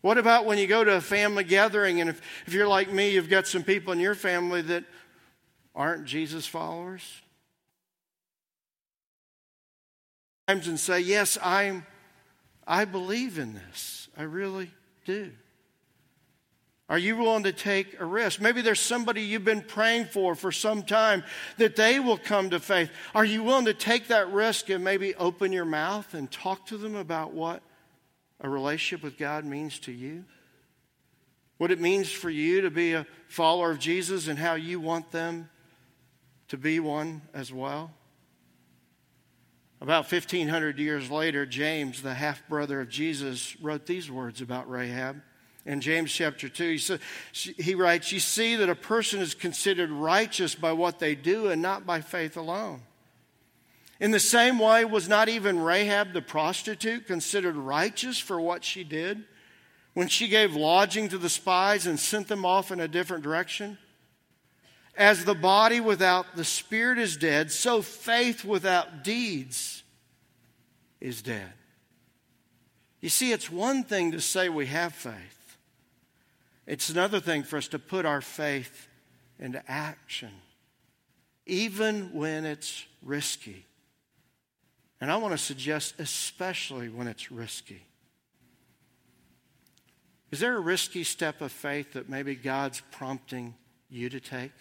What 0.02 0.17
about 0.17 0.45
when 0.45 0.58
you 0.58 0.67
go 0.67 0.84
to 0.84 0.95
a 0.95 1.02
family 1.02 1.43
gathering 1.43 2.02
and 2.02 2.10
if, 2.10 2.21
if 2.45 2.54
you're 2.54 2.67
like 2.67 2.91
me, 2.91 3.12
you've 3.12 3.30
got 3.30 3.47
some 3.47 3.63
people 3.63 3.93
in 3.93 4.00
your 4.00 4.15
family 4.15 4.62
that 4.63 4.84
aren't 5.76 6.06
Jesus 6.06 6.45
followers? 6.45 7.21
And 10.47 10.80
say, 10.80 11.02
Yes, 11.02 11.38
I'm, 11.41 11.86
I 12.65 12.86
believe 12.86 13.38
in 13.38 13.54
this. 13.54 14.08
I 14.17 14.23
really 14.23 14.71
do. 15.06 15.32
Are 16.89 16.97
you 16.97 17.17
willing 17.17 17.43
to 17.43 17.52
take 17.52 18.00
a 18.00 18.06
risk? 18.06 18.39
Maybe 18.39 18.62
there's 18.62 18.80
somebody 18.80 19.21
you've 19.21 19.43
been 19.43 19.62
praying 19.62 20.06
for 20.06 20.36
for 20.36 20.54
some 20.54 20.84
time 20.84 21.23
that 21.58 21.76
they 21.76 22.00
will 22.00 22.17
come 22.17 22.50
to 22.52 22.62
faith. 22.62 22.89
Are 23.13 23.26
you 23.26 23.43
willing 23.43 23.65
to 23.65 23.73
take 23.73 24.08
that 24.08 24.32
risk 24.32 24.69
and 24.69 24.84
maybe 24.84 25.13
open 25.15 25.52
your 25.52 25.65
mouth 25.65 26.13
and 26.13 26.32
talk 26.32 26.65
to 26.67 26.78
them 26.78 26.95
about 26.95 27.34
what 27.34 27.62
a 28.39 28.50
relationship 28.50 29.04
with 29.04 29.17
God 29.17 29.43
means 29.43 29.80
to 29.80 29.91
you? 29.91 30.23
What 31.58 31.71
it 31.71 31.82
means 31.82 32.10
for 32.10 32.30
you 32.30 32.62
to 32.62 32.71
be 32.71 32.93
a 32.93 33.06
follower 33.28 33.71
of 33.71 33.80
Jesus 33.80 34.28
and 34.30 34.39
how 34.39 34.54
you 34.54 34.80
want 34.80 35.12
them 35.12 35.50
to 36.47 36.58
be 36.58 36.80
one 36.80 37.21
as 37.34 37.52
well? 37.52 37.91
About 39.82 40.10
1500 40.10 40.80
years 40.80 41.12
later, 41.12 41.45
James, 41.45 42.02
the 42.02 42.13
half 42.13 42.47
brother 42.47 42.80
of 42.80 42.89
Jesus, 42.89 43.60
wrote 43.60 43.86
these 43.86 44.10
words 44.10 44.39
about 44.39 44.69
Rahab 44.69 45.21
in 45.67 45.82
James 45.82 46.12
chapter 46.12 46.47
2. 46.47 46.71
He, 46.71 46.77
says, 46.77 46.99
he 47.34 47.75
writes, 47.75 48.12
You 48.12 48.21
see 48.21 48.56
that 48.56 48.69
a 48.69 48.75
person 48.75 49.19
is 49.19 49.36
considered 49.36 49.91
righteous 49.91 50.56
by 50.56 50.71
what 50.71 50.97
they 50.97 51.13
do 51.13 51.49
and 51.49 51.62
not 51.62 51.86
by 51.86 51.99
faith 52.01 52.38
alone. 52.38 52.82
In 53.99 54.12
the 54.12 54.19
same 54.19 54.60
way, 54.60 54.86
was 54.86 55.10
not 55.10 55.27
even 55.27 55.60
Rahab 55.60 56.13
the 56.13 56.21
prostitute 56.21 57.06
considered 57.06 57.56
righteous 57.56 58.17
for 58.17 58.39
what 58.39 58.63
she 58.63 58.84
did 58.84 59.23
when 59.93 60.08
she 60.08 60.27
gave 60.27 60.56
lodging 60.56 61.10
to 61.10 61.17
the 61.17 61.30
spies 61.30 61.86
and 61.86 61.99
sent 61.99 62.27
them 62.27 62.45
off 62.45 62.71
in 62.71 62.80
a 62.80 62.88
different 62.88 63.23
direction? 63.23 63.77
As 64.95 65.25
the 65.25 65.36
body 65.36 65.80
without 65.80 66.36
the 66.36 66.45
spirit 66.45 66.97
is 66.97 67.17
dead, 67.17 67.51
so 67.51 67.82
faith 67.82 68.45
without 68.45 69.03
deeds 69.03 69.84
is 71.01 71.21
dead. 71.21 71.51
You 73.01 73.10
see, 73.10 73.32
it's 73.32 73.51
one 73.51 73.84
thing 73.84 74.13
to 74.13 74.21
say 74.21 74.49
we 74.49 74.67
have 74.67 74.93
faith. 74.93 75.37
It's 76.67 76.89
another 76.89 77.21
thing 77.21 77.43
for 77.43 77.56
us 77.58 77.69
to 77.69 77.80
put 77.80 78.06
our 78.06 78.19
faith 78.19 78.88
into 79.39 79.63
action, 79.71 80.32
even 81.45 82.13
when 82.13 82.45
it's 82.45 82.86
risky. 83.01 83.65
And 84.99 85.10
I 85.10 85.15
want 85.15 85.32
to 85.32 85.38
suggest, 85.38 85.95
especially 85.97 86.89
when 86.89 87.08
it's 87.08 87.32
risky. 87.32 87.84
Is 90.30 90.41
there 90.41 90.58
a 90.58 90.60
risky 90.60 91.06
step 91.06 91.39
of 91.39 91.53
faith 91.53 91.93
that 91.93 92.10
maybe 92.10 92.36
God's 92.36 92.82
prompting 92.91 93.56
you 93.89 94.10
to 94.10 94.19
take? 94.19 94.51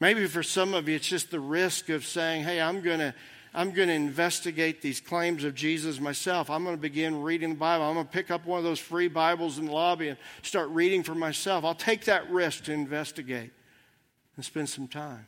Maybe 0.00 0.26
for 0.26 0.42
some 0.42 0.74
of 0.74 0.86
you, 0.86 0.96
it's 0.96 1.08
just 1.08 1.30
the 1.30 1.40
risk 1.40 1.88
of 1.88 2.04
saying, 2.04 2.44
hey, 2.44 2.60
I'm 2.60 2.82
going 2.82 2.98
to 2.98 3.14
I'm 3.58 3.72
going 3.72 3.88
to 3.88 3.94
investigate 3.94 4.82
these 4.82 5.00
claims 5.00 5.42
of 5.42 5.52
Jesus 5.52 5.98
myself. 5.98 6.48
I'm 6.48 6.62
going 6.62 6.76
to 6.76 6.80
begin 6.80 7.22
reading 7.22 7.48
the 7.50 7.56
Bible. 7.56 7.86
I'm 7.86 7.94
going 7.94 8.06
to 8.06 8.12
pick 8.12 8.30
up 8.30 8.46
one 8.46 8.58
of 8.58 8.62
those 8.62 8.78
free 8.78 9.08
Bibles 9.08 9.58
in 9.58 9.66
the 9.66 9.72
lobby 9.72 10.10
and 10.10 10.18
start 10.42 10.68
reading 10.68 11.02
for 11.02 11.16
myself. 11.16 11.64
I'll 11.64 11.74
take 11.74 12.04
that 12.04 12.30
risk 12.30 12.64
to 12.64 12.72
investigate 12.72 13.50
and 14.36 14.44
spend 14.44 14.68
some 14.68 14.86
time. 14.86 15.26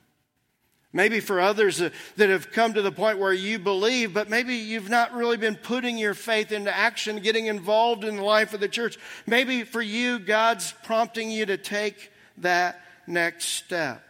Maybe 0.92 1.18
for 1.18 1.40
others 1.40 1.78
that 1.78 2.30
have 2.30 2.52
come 2.52 2.72
to 2.74 2.82
the 2.82 2.92
point 2.92 3.18
where 3.18 3.32
you 3.32 3.58
believe, 3.58 4.14
but 4.14 4.30
maybe 4.30 4.54
you've 4.54 4.90
not 4.90 5.12
really 5.12 5.36
been 5.36 5.56
putting 5.56 5.98
your 5.98 6.14
faith 6.14 6.52
into 6.52 6.72
action, 6.72 7.18
getting 7.18 7.46
involved 7.46 8.04
in 8.04 8.14
the 8.14 8.22
life 8.22 8.54
of 8.54 8.60
the 8.60 8.68
church. 8.68 8.96
Maybe 9.26 9.64
for 9.64 9.82
you, 9.82 10.20
God's 10.20 10.72
prompting 10.84 11.32
you 11.32 11.46
to 11.46 11.56
take 11.56 12.12
that 12.38 12.80
next 13.08 13.46
step. 13.46 14.04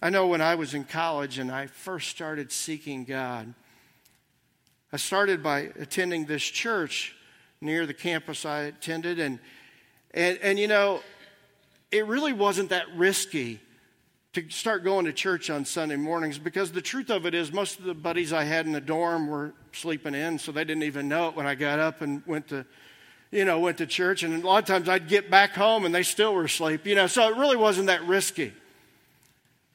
I 0.00 0.10
know 0.10 0.28
when 0.28 0.40
I 0.40 0.54
was 0.54 0.74
in 0.74 0.84
college 0.84 1.38
and 1.38 1.50
I 1.50 1.66
first 1.66 2.08
started 2.08 2.52
seeking 2.52 3.04
God, 3.04 3.52
I 4.92 4.96
started 4.96 5.42
by 5.42 5.70
attending 5.78 6.24
this 6.26 6.42
church 6.42 7.16
near 7.60 7.84
the 7.84 7.94
campus 7.94 8.46
I 8.46 8.60
attended. 8.60 9.18
And, 9.18 9.40
and, 10.14 10.38
and 10.40 10.58
you 10.58 10.68
know, 10.68 11.00
it 11.90 12.06
really 12.06 12.32
wasn't 12.32 12.70
that 12.70 12.84
risky 12.94 13.60
to 14.34 14.48
start 14.50 14.84
going 14.84 15.06
to 15.06 15.12
church 15.12 15.50
on 15.50 15.64
Sunday 15.64 15.96
mornings 15.96 16.38
because 16.38 16.70
the 16.70 16.82
truth 16.82 17.10
of 17.10 17.26
it 17.26 17.34
is, 17.34 17.52
most 17.52 17.80
of 17.80 17.84
the 17.84 17.94
buddies 17.94 18.32
I 18.32 18.44
had 18.44 18.66
in 18.66 18.72
the 18.72 18.80
dorm 18.80 19.26
were 19.26 19.52
sleeping 19.72 20.14
in, 20.14 20.38
so 20.38 20.52
they 20.52 20.64
didn't 20.64 20.84
even 20.84 21.08
know 21.08 21.28
it 21.28 21.34
when 21.34 21.46
I 21.46 21.56
got 21.56 21.80
up 21.80 22.02
and 22.02 22.22
went 22.24 22.48
to, 22.48 22.64
you 23.32 23.44
know, 23.44 23.58
went 23.58 23.78
to 23.78 23.86
church. 23.86 24.22
And 24.22 24.44
a 24.44 24.46
lot 24.46 24.58
of 24.58 24.66
times 24.66 24.88
I'd 24.88 25.08
get 25.08 25.28
back 25.28 25.54
home 25.54 25.84
and 25.84 25.94
they 25.94 26.04
still 26.04 26.34
were 26.34 26.44
asleep, 26.44 26.86
you 26.86 26.94
know, 26.94 27.08
so 27.08 27.28
it 27.28 27.36
really 27.36 27.56
wasn't 27.56 27.88
that 27.88 28.06
risky. 28.06 28.52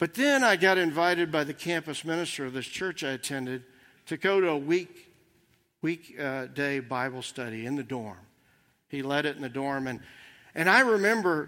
But 0.03 0.15
then 0.15 0.43
I 0.43 0.57
got 0.57 0.77
invited 0.77 1.31
by 1.31 1.45
the 1.45 1.53
campus 1.53 2.03
minister 2.03 2.45
of 2.45 2.51
this 2.51 2.65
church 2.65 3.05
I 3.05 3.11
attended 3.11 3.63
to 4.07 4.17
go 4.17 4.41
to 4.41 4.49
a 4.49 4.57
week 4.57 5.13
weekday 5.81 6.79
uh, 6.79 6.81
Bible 6.81 7.21
study 7.21 7.65
in 7.65 7.77
the 7.77 7.83
dorm. 7.83 8.17
He 8.89 9.01
led 9.01 9.25
it 9.25 9.37
in 9.37 9.41
the 9.41 9.47
dorm, 9.47 9.87
and 9.87 10.01
and 10.55 10.69
I 10.69 10.81
remember, 10.81 11.47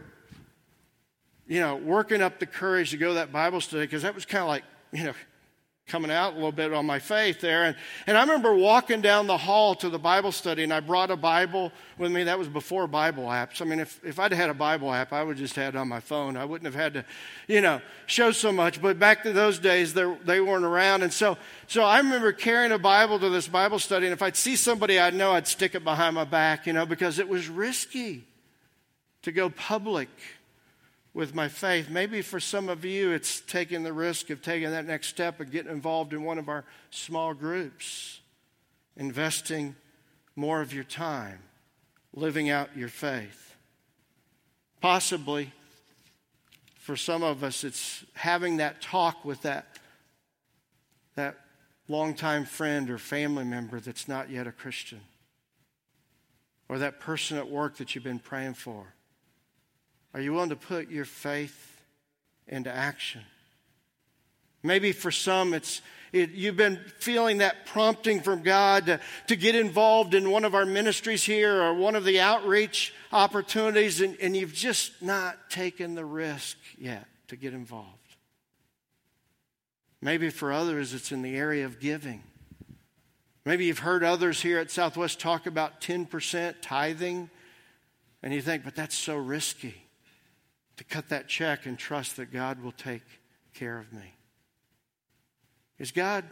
you 1.46 1.60
know, 1.60 1.76
working 1.76 2.22
up 2.22 2.39
the 2.39 2.46
courage 2.46 2.91
to 2.91 2.98
go 2.98 3.10
to 3.10 3.13
that 3.15 3.34
Bible 3.34 3.60
study 3.60 3.84
because 3.84 4.04
that 4.04 4.15
was 4.15 4.24
kind 4.24 4.41
of 4.41 4.48
like, 4.48 4.63
you 4.94 5.04
know, 5.04 5.13
coming 5.88 6.10
out 6.10 6.34
a 6.34 6.36
little 6.36 6.52
bit 6.52 6.74
on 6.74 6.84
my 6.84 6.98
faith 6.98 7.41
there. 7.41 7.65
And, 7.65 7.76
and 8.08 8.17
I 8.17 8.21
remember 8.21 8.56
walking 8.56 9.02
down 9.02 9.28
the 9.28 9.38
hall 9.38 9.76
to 9.76 9.89
the 9.89 10.00
Bible 10.00 10.32
study, 10.32 10.63
and 10.63 10.74
I 10.74 10.80
brought 10.80 11.12
a 11.12 11.15
Bible 11.15 11.71
with 12.00 12.12
me. 12.12 12.24
That 12.24 12.39
was 12.39 12.48
before 12.48 12.88
Bible 12.88 13.26
apps. 13.26 13.62
I 13.62 13.65
mean, 13.65 13.80
if, 13.80 14.04
if 14.04 14.19
I'd 14.19 14.34
had 14.34 14.50
a 14.50 14.56
Bible 14.56 14.91
app, 14.91 15.13
I 15.13 15.21
would 15.21 15.38
just 15.38 15.56
had 15.56 15.76
it 15.76 15.78
on 15.78 15.88
my 15.88 16.00
phone. 16.00 16.38
I 16.38 16.45
wouldn't 16.45 16.65
have 16.65 16.82
had 16.82 16.95
to, 16.95 17.06
you 17.48 17.62
know, 17.62 17.82
show 18.08 18.32
so 18.32 18.52
much. 18.52 18.82
But 18.82 18.98
back 18.98 19.21
to 19.24 19.34
those 19.34 19.60
days, 19.60 19.93
they 19.93 20.41
weren't 20.41 20.65
around. 20.65 21.04
And 21.04 21.13
so, 21.13 21.38
so 21.67 21.84
I 21.84 22.00
remember 22.00 22.32
carrying 22.32 22.71
a 22.71 22.80
Bible 22.80 23.19
to 23.19 23.30
this 23.30 23.48
Bible 23.48 23.78
study, 23.78 24.08
and 24.08 24.13
if 24.13 24.24
I'd 24.24 24.36
see 24.36 24.56
somebody 24.56 25.00
I'd 25.00 25.13
know, 25.13 25.34
I'd 25.34 25.48
stick 25.48 25.76
it 25.76 25.84
behind 25.84 26.15
my 26.15 26.24
back, 26.24 26.65
you 26.65 26.74
know, 26.74 26.88
because 26.88 27.19
it 27.19 27.30
was 27.30 27.48
risky 27.48 28.24
to 29.21 29.32
go 29.32 29.52
public 29.52 30.10
with 31.15 31.34
my 31.34 31.47
faith. 31.47 31.89
Maybe 31.89 32.21
for 32.21 32.41
some 32.41 32.67
of 32.67 32.84
you, 32.84 33.12
it's 33.12 33.39
taking 33.39 33.84
the 33.84 33.93
risk 33.93 34.30
of 34.30 34.41
taking 34.41 34.69
that 34.71 34.86
next 34.86 35.08
step 35.08 35.39
and 35.39 35.49
getting 35.49 35.71
involved 35.71 36.13
in 36.13 36.23
one 36.23 36.38
of 36.38 36.49
our 36.49 36.65
small 36.89 37.34
groups, 37.34 38.19
investing 38.97 39.75
more 40.36 40.62
of 40.62 40.73
your 40.73 40.84
time, 40.84 41.39
living 42.13 42.49
out 42.49 42.75
your 42.75 42.89
faith. 42.89 43.56
Possibly, 44.82 45.54
for 46.80 46.97
some 46.97 47.23
of 47.23 47.45
us, 47.45 47.63
it's 47.63 48.04
having 48.13 48.58
that 48.58 48.82
talk 48.82 49.23
with 49.23 49.41
that, 49.43 49.80
that 51.15 51.38
longtime 51.88 52.43
friend 52.43 52.89
or 52.89 52.97
family 52.97 53.45
member 53.45 53.80
that's 53.80 54.10
not 54.10 54.30
yet 54.30 54.47
a 54.47 54.51
Christian, 54.51 54.99
or 56.67 56.78
that 56.80 56.99
person 56.99 57.38
at 57.38 57.49
work 57.49 57.78
that 57.78 57.95
you've 57.95 58.04
been 58.04 58.19
praying 58.19 58.56
for 58.56 58.95
are 60.15 60.21
you 60.21 60.32
willing 60.32 60.47
to 60.47 60.56
put 60.56 60.89
your 60.89 61.04
faith 61.04 61.82
into 62.47 62.73
action? 62.73 63.21
Maybe 64.63 64.93
for 64.93 65.12
some, 65.12 65.54
it's 65.54 65.82
it, 66.13 66.32
you've 66.32 66.56
been 66.56 66.80
feeling 66.99 67.39
that 67.39 67.65
prompting 67.65 68.21
from 68.21 68.41
God 68.41 68.86
to, 68.86 69.01
to 69.28 69.36
get 69.36 69.56
involved 69.56 70.13
in 70.13 70.32
one 70.32 70.45
of 70.45 70.56
our 70.56 70.65
ministries 70.65 71.25
here 71.25 71.62
or 71.62 71.73
one 71.73 71.95
of 71.95 72.06
the 72.06 72.21
outreach 72.21 72.93
opportunities, 73.12 73.99
and, 73.99 74.15
and 74.21 74.38
you've 74.38 74.54
just 74.54 75.01
not 75.01 75.49
taken 75.49 75.95
the 75.95 76.06
risk 76.06 76.56
yet 76.78 77.08
to 77.28 77.36
get 77.36 77.54
involved. 77.54 77.89
Maybe 80.01 80.30
for 80.30 80.54
others, 80.54 80.93
it's 80.93 81.12
in 81.12 81.23
the 81.23 81.36
area 81.36 81.65
of 81.65 81.82
giving. 81.82 82.23
Maybe 83.43 83.65
you've 83.65 83.80
heard 83.80 84.01
others 84.01 84.39
here 84.39 84.60
at 84.60 84.71
Southwest 84.71 85.19
talk 85.19 85.45
about 85.45 85.82
10% 85.82 86.56
tithing, 86.62 87.30
and 88.23 88.34
you 88.34 88.41
think, 88.41 88.63
but 88.63 88.75
that's 88.75 88.95
so 88.95 89.17
risky 89.17 89.82
to 90.77 90.83
cut 90.83 91.09
that 91.09 91.27
check 91.27 91.65
and 91.65 91.77
trust 91.77 92.17
that 92.17 92.31
God 92.33 92.61
will 92.61 92.71
take 92.71 93.03
care 93.53 93.77
of 93.77 93.91
me. 93.93 94.13
Is 95.79 95.91
God 95.91 96.25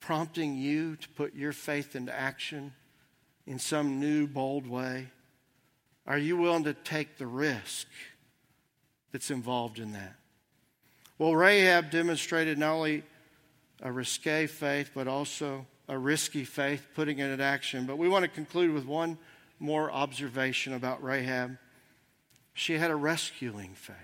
prompting 0.00 0.56
you 0.56 0.96
to 0.96 1.08
put 1.10 1.34
your 1.34 1.52
faith 1.52 1.94
into 1.94 2.14
action 2.14 2.72
in 3.46 3.58
some 3.58 4.00
new, 4.00 4.26
bold 4.26 4.66
way? 4.66 5.08
Are 6.06 6.18
you 6.18 6.36
willing 6.36 6.64
to 6.64 6.74
take 6.74 7.16
the 7.16 7.26
risk 7.26 7.86
that's 9.12 9.30
involved 9.30 9.78
in 9.78 9.92
that? 9.92 10.14
Well, 11.18 11.36
Rahab 11.36 11.90
demonstrated 11.90 12.58
not 12.58 12.72
only 12.72 13.04
a 13.80 13.92
risque 13.92 14.46
faith, 14.46 14.90
but 14.94 15.06
also 15.06 15.66
a 15.88 15.96
risky 15.96 16.44
faith, 16.44 16.88
putting 16.94 17.18
it 17.18 17.30
in 17.30 17.40
action. 17.40 17.86
But 17.86 17.98
we 17.98 18.08
want 18.08 18.24
to 18.24 18.28
conclude 18.28 18.72
with 18.72 18.86
one 18.86 19.18
more 19.58 19.90
observation 19.92 20.72
about 20.72 21.02
Rahab. 21.02 21.58
She 22.54 22.74
had 22.74 22.90
a 22.90 22.96
rescuing 22.96 23.74
faith. 23.74 23.96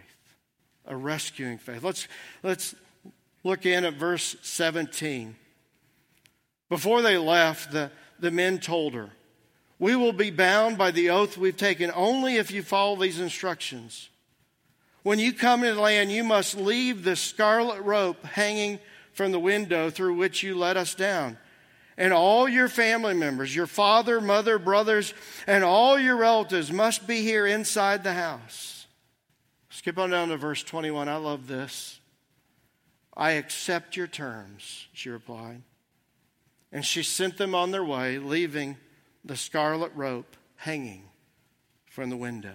A 0.86 0.96
rescuing 0.96 1.58
faith. 1.58 1.82
Let's, 1.82 2.08
let's 2.42 2.74
look 3.44 3.66
in 3.66 3.84
at 3.84 3.94
verse 3.94 4.36
17. 4.42 5.36
Before 6.68 7.02
they 7.02 7.18
left, 7.18 7.72
the, 7.72 7.90
the 8.18 8.30
men 8.30 8.58
told 8.58 8.94
her, 8.94 9.10
We 9.78 9.96
will 9.96 10.12
be 10.12 10.30
bound 10.30 10.78
by 10.78 10.90
the 10.90 11.10
oath 11.10 11.36
we've 11.36 11.56
taken 11.56 11.90
only 11.94 12.36
if 12.36 12.50
you 12.50 12.62
follow 12.62 12.96
these 12.96 13.20
instructions. 13.20 14.08
When 15.02 15.18
you 15.18 15.32
come 15.32 15.62
into 15.62 15.76
the 15.76 15.80
land, 15.80 16.12
you 16.12 16.24
must 16.24 16.56
leave 16.56 17.04
the 17.04 17.16
scarlet 17.16 17.80
rope 17.82 18.24
hanging 18.24 18.78
from 19.12 19.32
the 19.32 19.40
window 19.40 19.90
through 19.90 20.14
which 20.14 20.42
you 20.42 20.54
let 20.54 20.76
us 20.76 20.94
down. 20.94 21.38
And 21.98 22.12
all 22.12 22.48
your 22.48 22.68
family 22.68 23.14
members, 23.14 23.54
your 23.54 23.66
father, 23.66 24.20
mother, 24.20 24.56
brothers, 24.60 25.12
and 25.48 25.64
all 25.64 25.98
your 25.98 26.16
relatives 26.16 26.72
must 26.72 27.08
be 27.08 27.22
here 27.22 27.44
inside 27.44 28.04
the 28.04 28.14
house. 28.14 28.86
Skip 29.68 29.98
on 29.98 30.10
down 30.10 30.28
to 30.28 30.36
verse 30.36 30.62
21. 30.62 31.08
I 31.08 31.16
love 31.16 31.48
this. 31.48 31.98
I 33.16 33.32
accept 33.32 33.96
your 33.96 34.06
terms, 34.06 34.86
she 34.92 35.10
replied. 35.10 35.62
And 36.70 36.84
she 36.84 37.02
sent 37.02 37.36
them 37.36 37.52
on 37.52 37.72
their 37.72 37.84
way, 37.84 38.18
leaving 38.18 38.76
the 39.24 39.36
scarlet 39.36 39.90
rope 39.96 40.36
hanging 40.54 41.02
from 41.86 42.10
the 42.10 42.16
window. 42.16 42.54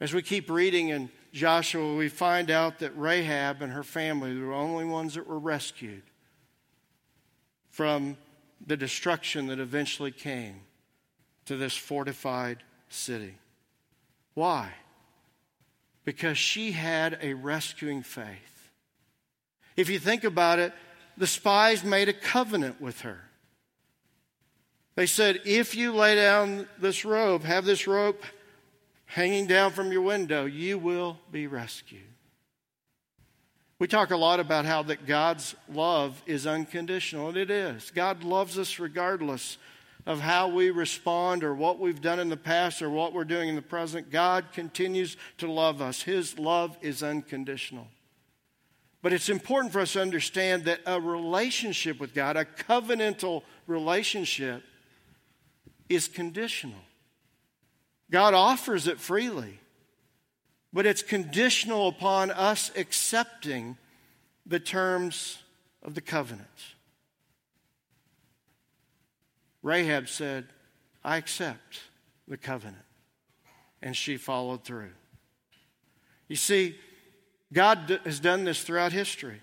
As 0.00 0.14
we 0.14 0.22
keep 0.22 0.48
reading 0.48 0.88
in 0.88 1.10
Joshua, 1.34 1.94
we 1.94 2.08
find 2.08 2.50
out 2.50 2.78
that 2.78 2.96
Rahab 2.96 3.60
and 3.60 3.72
her 3.72 3.82
family 3.82 4.34
were 4.38 4.46
the 4.46 4.54
only 4.54 4.86
ones 4.86 5.14
that 5.14 5.26
were 5.26 5.38
rescued 5.38 6.02
from 7.76 8.16
the 8.66 8.76
destruction 8.76 9.48
that 9.48 9.60
eventually 9.60 10.10
came 10.10 10.62
to 11.44 11.58
this 11.58 11.76
fortified 11.76 12.62
city. 12.88 13.34
Why? 14.32 14.72
Because 16.02 16.38
she 16.38 16.72
had 16.72 17.18
a 17.20 17.34
rescuing 17.34 18.02
faith. 18.02 18.70
If 19.76 19.90
you 19.90 19.98
think 19.98 20.24
about 20.24 20.58
it, 20.58 20.72
the 21.18 21.26
spies 21.26 21.84
made 21.84 22.08
a 22.08 22.14
covenant 22.14 22.80
with 22.80 23.02
her. 23.02 23.20
They 24.94 25.04
said, 25.04 25.42
if 25.44 25.76
you 25.76 25.92
lay 25.92 26.14
down 26.14 26.66
this 26.78 27.04
rope, 27.04 27.42
have 27.42 27.66
this 27.66 27.86
rope 27.86 28.24
hanging 29.04 29.46
down 29.46 29.72
from 29.72 29.92
your 29.92 30.00
window, 30.00 30.46
you 30.46 30.78
will 30.78 31.18
be 31.30 31.46
rescued. 31.46 32.15
We 33.78 33.86
talk 33.86 34.10
a 34.10 34.16
lot 34.16 34.40
about 34.40 34.64
how 34.64 34.82
that 34.84 35.06
God's 35.06 35.54
love 35.70 36.22
is 36.26 36.46
unconditional, 36.46 37.28
and 37.28 37.36
it 37.36 37.50
is. 37.50 37.90
God 37.94 38.24
loves 38.24 38.58
us 38.58 38.78
regardless 38.78 39.58
of 40.06 40.20
how 40.20 40.48
we 40.48 40.70
respond 40.70 41.44
or 41.44 41.54
what 41.54 41.78
we've 41.78 42.00
done 42.00 42.20
in 42.20 42.28
the 42.28 42.36
past 42.36 42.80
or 42.80 42.88
what 42.88 43.12
we're 43.12 43.24
doing 43.24 43.48
in 43.48 43.56
the 43.56 43.62
present. 43.62 44.10
God 44.10 44.46
continues 44.52 45.16
to 45.38 45.50
love 45.50 45.82
us. 45.82 46.02
His 46.02 46.38
love 46.38 46.76
is 46.80 47.02
unconditional. 47.02 47.88
But 49.02 49.12
it's 49.12 49.28
important 49.28 49.72
for 49.72 49.80
us 49.80 49.92
to 49.92 50.00
understand 50.00 50.64
that 50.64 50.80
a 50.86 51.00
relationship 51.00 52.00
with 52.00 52.14
God, 52.14 52.36
a 52.36 52.44
covenantal 52.44 53.42
relationship, 53.66 54.62
is 55.88 56.08
conditional. 56.08 56.80
God 58.10 58.32
offers 58.32 58.86
it 58.86 59.00
freely, 59.00 59.58
but 60.76 60.84
it's 60.84 61.00
conditional 61.00 61.88
upon 61.88 62.30
us 62.30 62.70
accepting 62.76 63.78
the 64.44 64.60
terms 64.60 65.38
of 65.82 65.94
the 65.94 66.02
covenant. 66.02 66.46
Rahab 69.62 70.06
said, 70.06 70.44
I 71.02 71.16
accept 71.16 71.80
the 72.28 72.36
covenant. 72.36 72.84
And 73.80 73.96
she 73.96 74.18
followed 74.18 74.64
through. 74.64 74.90
You 76.28 76.36
see, 76.36 76.76
God 77.54 77.98
has 78.04 78.20
done 78.20 78.44
this 78.44 78.62
throughout 78.62 78.92
history. 78.92 79.40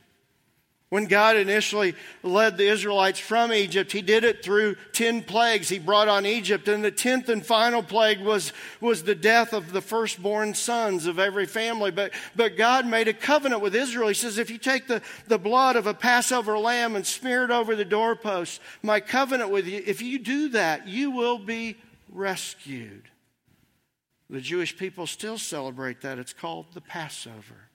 When 0.93 1.06
God 1.06 1.38
initially 1.38 1.95
led 2.21 2.56
the 2.56 2.67
Israelites 2.67 3.17
from 3.17 3.51
Egypt, 3.51 3.91
He 3.91 4.03
did 4.03 4.23
it 4.23 4.43
through 4.43 4.75
10 4.91 5.23
plagues 5.23 5.67
He 5.67 5.79
brought 5.79 6.08
on 6.08 6.23
Egypt. 6.23 6.67
And 6.67 6.86
the 6.86 6.91
10th 6.91 7.29
and 7.29 7.43
final 7.43 7.82
plague 7.82 8.21
was, 8.21 8.53
was 8.79 9.01
the 9.01 9.15
death 9.15 9.53
of 9.53 9.71
the 9.71 9.82
firstborn 9.82 10.53
sons 10.53 11.08
of 11.08 11.17
every 11.17 11.47
family. 11.47 11.89
But, 11.89 12.12
but 12.36 12.58
God 12.58 12.86
made 12.86 13.08
a 13.08 13.13
covenant 13.13 13.63
with 13.63 13.73
Israel. 13.73 14.08
He 14.08 14.13
says, 14.13 14.38
If 14.38 14.51
you 14.51 14.60
take 14.60 14.86
the, 14.86 15.01
the 15.27 15.39
blood 15.39 15.77
of 15.77 15.88
a 15.88 15.95
Passover 15.95 16.60
lamb 16.60 16.95
and 16.95 17.08
smear 17.08 17.43
it 17.43 17.49
over 17.49 17.75
the 17.75 17.86
doorpost, 17.86 18.62
my 18.84 18.99
covenant 18.99 19.49
with 19.49 19.65
you, 19.65 19.82
if 19.88 19.99
you 19.99 20.19
do 20.19 20.49
that, 20.49 20.88
you 20.88 21.10
will 21.10 21.39
be 21.39 21.75
rescued. 22.12 23.10
The 24.29 24.41
Jewish 24.41 24.77
people 24.77 25.08
still 25.08 25.39
celebrate 25.39 26.01
that. 26.01 26.19
It's 26.19 26.34
called 26.34 26.67
the 26.75 26.82
Passover. 26.82 27.71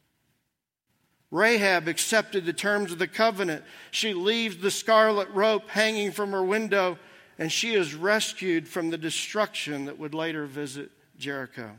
Rahab 1.30 1.88
accepted 1.88 2.46
the 2.46 2.52
terms 2.52 2.90
of 2.90 2.98
the 2.98 3.06
covenant. 3.06 3.64
She 3.90 4.14
leaves 4.14 4.58
the 4.58 4.70
scarlet 4.70 5.28
rope 5.30 5.68
hanging 5.68 6.10
from 6.12 6.32
her 6.32 6.42
window, 6.42 6.98
and 7.38 7.52
she 7.52 7.74
is 7.74 7.94
rescued 7.94 8.66
from 8.66 8.90
the 8.90 8.98
destruction 8.98 9.84
that 9.84 9.98
would 9.98 10.14
later 10.14 10.46
visit 10.46 10.90
Jericho. 11.18 11.72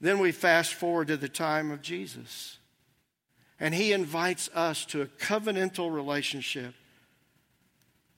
Then 0.00 0.18
we 0.18 0.32
fast 0.32 0.74
forward 0.74 1.06
to 1.08 1.16
the 1.16 1.28
time 1.28 1.70
of 1.70 1.80
Jesus, 1.80 2.58
and 3.58 3.74
he 3.74 3.92
invites 3.92 4.50
us 4.54 4.84
to 4.86 5.00
a 5.00 5.06
covenantal 5.06 5.92
relationship 5.92 6.74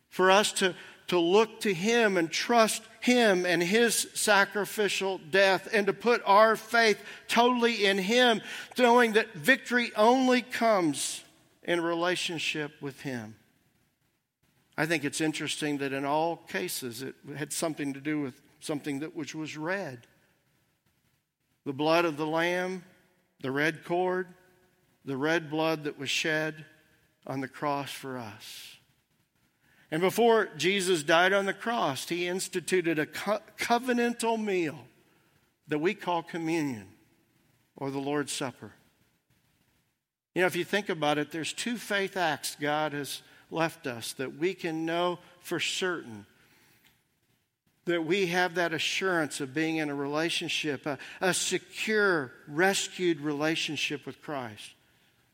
for 0.09 0.31
us 0.31 0.51
to 0.51 0.75
to 1.09 1.19
look 1.19 1.61
to 1.61 1.73
Him 1.73 2.17
and 2.17 2.31
trust 2.31 2.83
Him 3.01 3.47
and 3.47 3.63
His 3.63 4.09
sacrificial 4.15 5.19
death 5.31 5.69
and 5.73 5.87
to 5.87 5.93
put 5.93 6.23
our 6.27 6.57
faith 6.57 7.03
totally 7.29 7.87
in 7.87 7.99
Him, 7.99 8.41
knowing 8.79 9.13
that 9.13 9.33
victory 9.35 9.93
only 9.97 10.43
comes 10.43 11.23
in 11.63 11.81
relationship 11.81 12.73
with 12.81 13.01
Him. 13.01 13.37
I 14.77 14.87
think 14.87 15.05
it's 15.05 15.21
interesting 15.21 15.79
that 15.79 15.93
in 15.93 16.05
all 16.05 16.37
cases 16.37 17.03
it 17.03 17.15
had 17.37 17.53
something 17.53 17.95
to 17.95 18.01
do 18.01 18.21
with 18.21 18.41
something 18.61 19.01
that 19.01 19.17
which 19.17 19.35
was 19.35 19.57
red. 19.57 20.07
The 21.65 21.73
blood 21.73 22.05
of 22.05 22.17
the 22.17 22.27
lamb, 22.27 22.85
the 23.41 23.51
red 23.51 23.85
cord, 23.85 24.29
the 25.05 25.17
red 25.17 25.51
blood 25.51 25.85
that 25.85 25.99
was 25.99 26.11
shed 26.11 26.65
on 27.27 27.41
the 27.41 27.49
cross 27.49 27.91
for 27.91 28.19
us. 28.19 28.76
And 29.91 30.03
before 30.03 30.49
Jesus 30.57 31.03
died 31.03 31.33
on 31.33 31.47
the 31.47 31.53
cross, 31.53 32.09
he 32.09 32.27
instituted 32.27 32.99
a 32.99 33.07
co- 33.07 33.41
covenantal 33.59 34.43
meal 34.43 34.79
that 35.69 35.79
we 35.79 35.95
call 35.95 36.23
communion 36.23 36.87
or 37.77 37.91
the 37.91 37.99
Lord's 37.99 38.33
Supper. 38.33 38.73
You 40.35 40.43
know, 40.43 40.47
if 40.47 40.57
you 40.57 40.65
think 40.65 40.89
about 40.89 41.19
it, 41.19 41.31
there's 41.31 41.53
two 41.53 41.77
faith 41.77 42.17
acts 42.17 42.57
God 42.61 42.93
has 42.93 43.23
left 43.51 43.87
us 43.87 44.13
that 44.15 44.37
we 44.37 44.55
can 44.55 44.85
know 44.85 45.19
for 45.41 45.61
certain 45.61 46.27
that 47.87 48.05
we 48.05 48.27
have 48.27 48.57
that 48.57 48.75
assurance 48.75 49.41
of 49.41 49.55
being 49.55 49.77
in 49.77 49.89
a 49.89 49.95
relationship, 49.95 50.85
a, 50.87 50.99
a 51.21 51.33
secure, 51.33 52.33
rescued 52.49 53.21
relationship 53.21 54.05
with 54.05 54.21
Christ. 54.21 54.75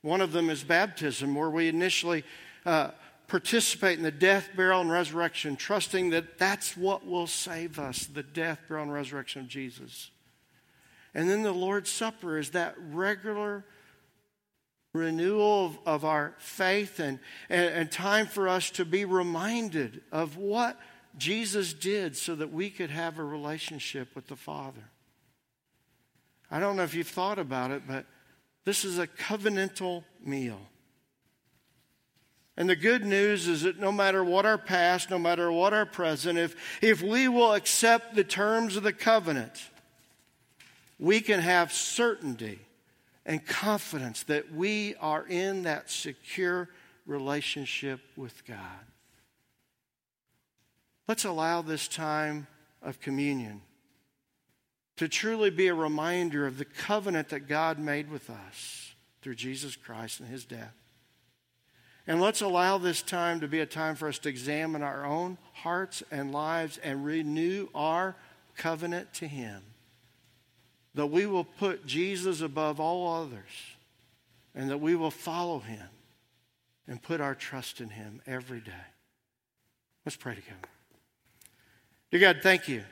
One 0.03 0.20
of 0.20 0.32
them 0.32 0.50
is 0.50 0.62
baptism, 0.62 1.34
where 1.34 1.48
we 1.48 1.68
initially 1.68 2.24
uh, 2.66 2.90
participate 3.33 3.97
in 3.97 4.05
the 4.05 4.11
death, 4.11 4.51
burial, 4.55 4.83
and 4.83 4.91
resurrection, 4.91 5.57
trusting 5.57 6.11
that 6.11 6.37
that's 6.37 6.76
what 6.76 7.07
will 7.07 7.26
save 7.26 7.78
us 7.78 8.05
the 8.05 8.22
death, 8.22 8.61
burial, 8.68 8.83
and 8.85 8.93
resurrection 8.93 9.41
of 9.41 9.49
Jesus. 9.49 10.11
And 11.14 11.30
then 11.30 11.43
the 11.43 11.51
Lord's 11.51 11.91
Supper 11.91 12.37
is 12.37 12.51
that 12.51 12.74
regular 12.91 13.64
renewal 14.93 15.64
of, 15.64 15.78
of 15.87 16.05
our 16.05 16.35
faith 16.37 17.01
and, 17.01 17.18
and, 17.49 17.74
and 17.74 17.91
time 17.91 18.26
for 18.26 18.51
us 18.51 18.70
to 18.72 18.85
be 18.85 19.07
reminded 19.07 20.03
of 20.12 20.37
what 20.37 20.78
Jesus 21.16 21.72
did 21.72 22.18
so 22.18 22.35
that 22.35 22.53
we 22.53 22.68
could 22.68 22.91
have 22.91 23.18
a 23.18 23.24
relationship 23.24 24.14
with 24.14 24.26
the 24.26 24.37
Father. 24.37 24.91
I 26.51 26.61
don't 26.61 26.76
know 26.76 26.83
if 26.83 26.95
you've 26.95 27.09
thought 27.09 27.39
about 27.39 27.70
it, 27.70 27.85
but 27.89 28.05
this 28.66 28.85
is 28.85 28.99
a 28.99 29.07
covenantal 29.07 30.05
meal. 30.22 30.61
And 32.57 32.68
the 32.68 32.76
good 32.76 33.05
news 33.05 33.48
is 33.48 33.62
that 33.62 33.78
no 33.78 33.90
matter 33.90 34.22
what 34.22 34.44
our 34.44 34.59
past, 34.59 35.11
no 35.11 35.18
matter 35.18 35.50
what 35.50 35.72
our 35.72 35.86
present, 35.86 36.38
if, 36.38 36.55
if 36.82 37.00
we 37.03 37.26
will 37.28 37.55
accept 37.55 38.14
the 38.14 38.24
terms 38.24 38.76
of 38.76 38.82
the 38.82 38.92
covenant, 38.92 39.70
we 40.98 41.20
can 41.20 41.40
have 41.40 41.72
certainty 41.72 42.59
and 43.24 43.44
confidence 43.46 44.24
that 44.24 44.53
we 44.53 44.94
are 44.96 45.26
in 45.26 45.62
that 45.62 45.90
secure 45.90 46.68
relationship 47.07 48.00
with 48.16 48.44
God. 48.46 48.59
Let's 51.09 51.24
allow 51.24 51.62
this 51.62 51.88
time 51.88 52.46
of 52.82 53.00
communion 53.00 53.62
to 54.96 55.09
truly 55.09 55.50
be 55.50 55.68
a 55.68 55.74
reminder 55.74 56.46
of 56.46 56.59
the 56.59 56.64
covenant 56.64 57.30
that 57.30 57.48
God 57.48 57.78
made 57.78 58.11
with 58.11 58.28
us 58.28 58.94
through 59.22 59.36
Jesus 59.36 59.74
Christ 59.74 60.20
and 60.20 60.28
his 60.28 60.44
death. 60.44 60.82
And 62.07 62.20
let's 62.20 62.40
allow 62.40 62.78
this 62.78 63.00
time 63.00 63.40
to 63.40 63.48
be 63.48 63.61
a 63.61 63.66
time 63.66 63.94
for 63.94 64.09
us 64.09 64.18
to 64.20 64.28
examine 64.28 64.82
our 64.82 65.05
own 65.05 65.38
hearts 65.53 66.03
and 66.11 66.32
lives 66.32 66.78
and 66.78 67.05
renew 67.05 67.68
our 67.74 68.16
covenant 68.57 69.14
to 69.14 69.28
him 69.28 69.62
that 70.94 71.07
we 71.07 71.26
will 71.26 71.44
put 71.44 71.86
Jesus 71.86 72.40
above 72.40 72.80
all 72.80 73.22
others 73.22 73.76
and 74.55 74.68
that 74.70 74.78
we 74.78 74.94
will 74.94 75.11
follow 75.11 75.61
him 75.61 75.88
and 76.86 77.03
put 77.03 77.20
our 77.20 77.34
trust 77.34 77.80
in 77.80 77.88
him 77.88 78.20
every 78.26 78.61
day. 78.61 78.72
Let's 80.05 80.16
pray 80.16 80.34
together. 80.34 80.57
Dear 82.11 82.20
God, 82.20 82.40
thank 82.42 82.68
you 82.68 82.82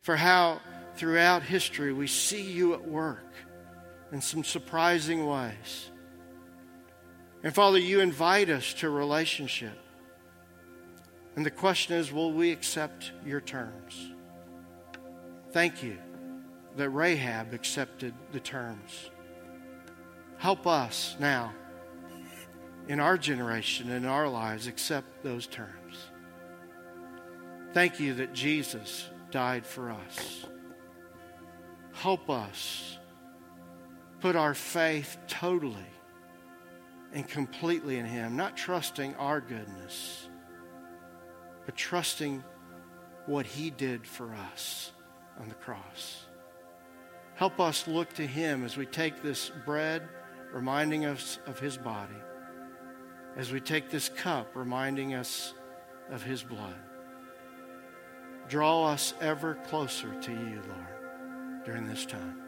for 0.00 0.16
how 0.16 0.60
throughout 0.96 1.42
history 1.42 1.92
we 1.92 2.06
see 2.06 2.42
you 2.42 2.74
at 2.74 2.88
work 2.88 3.32
in 4.10 4.20
some 4.20 4.42
surprising 4.42 5.26
ways. 5.26 5.90
And 7.42 7.54
Father, 7.54 7.78
you 7.78 8.00
invite 8.00 8.50
us 8.50 8.74
to 8.74 8.90
relationship. 8.90 9.78
And 11.36 11.44
the 11.44 11.50
question 11.50 11.96
is 11.96 12.12
will 12.12 12.32
we 12.32 12.50
accept 12.50 13.12
your 13.24 13.40
terms? 13.40 14.12
Thank 15.52 15.82
you 15.82 15.98
that 16.76 16.90
Rahab 16.90 17.54
accepted 17.54 18.14
the 18.32 18.40
terms. 18.40 19.10
Help 20.38 20.66
us 20.66 21.16
now, 21.18 21.52
in 22.88 23.00
our 23.00 23.16
generation, 23.16 23.90
in 23.90 24.04
our 24.04 24.28
lives, 24.28 24.66
accept 24.66 25.22
those 25.22 25.46
terms. 25.46 26.10
Thank 27.72 28.00
you 28.00 28.14
that 28.14 28.32
Jesus 28.32 29.08
died 29.30 29.66
for 29.66 29.90
us. 29.90 30.46
Help 31.92 32.28
us 32.28 32.98
put 34.20 34.36
our 34.36 34.54
faith 34.54 35.16
totally 35.26 35.76
and 37.12 37.26
completely 37.26 37.98
in 37.98 38.06
Him, 38.06 38.36
not 38.36 38.56
trusting 38.56 39.14
our 39.16 39.40
goodness, 39.40 40.28
but 41.64 41.76
trusting 41.76 42.44
what 43.26 43.46
He 43.46 43.70
did 43.70 44.06
for 44.06 44.34
us 44.34 44.92
on 45.40 45.48
the 45.48 45.54
cross. 45.54 46.24
Help 47.34 47.60
us 47.60 47.86
look 47.86 48.12
to 48.14 48.26
Him 48.26 48.64
as 48.64 48.76
we 48.76 48.86
take 48.86 49.22
this 49.22 49.50
bread, 49.64 50.08
reminding 50.52 51.04
us 51.04 51.38
of 51.46 51.58
His 51.58 51.76
body, 51.76 52.14
as 53.36 53.52
we 53.52 53.60
take 53.60 53.90
this 53.90 54.08
cup, 54.08 54.50
reminding 54.54 55.14
us 55.14 55.54
of 56.10 56.22
His 56.22 56.42
blood. 56.42 56.76
Draw 58.48 58.86
us 58.86 59.12
ever 59.20 59.54
closer 59.66 60.14
to 60.22 60.30
you, 60.30 60.62
Lord, 60.68 61.64
during 61.64 61.88
this 61.88 62.06
time. 62.06 62.40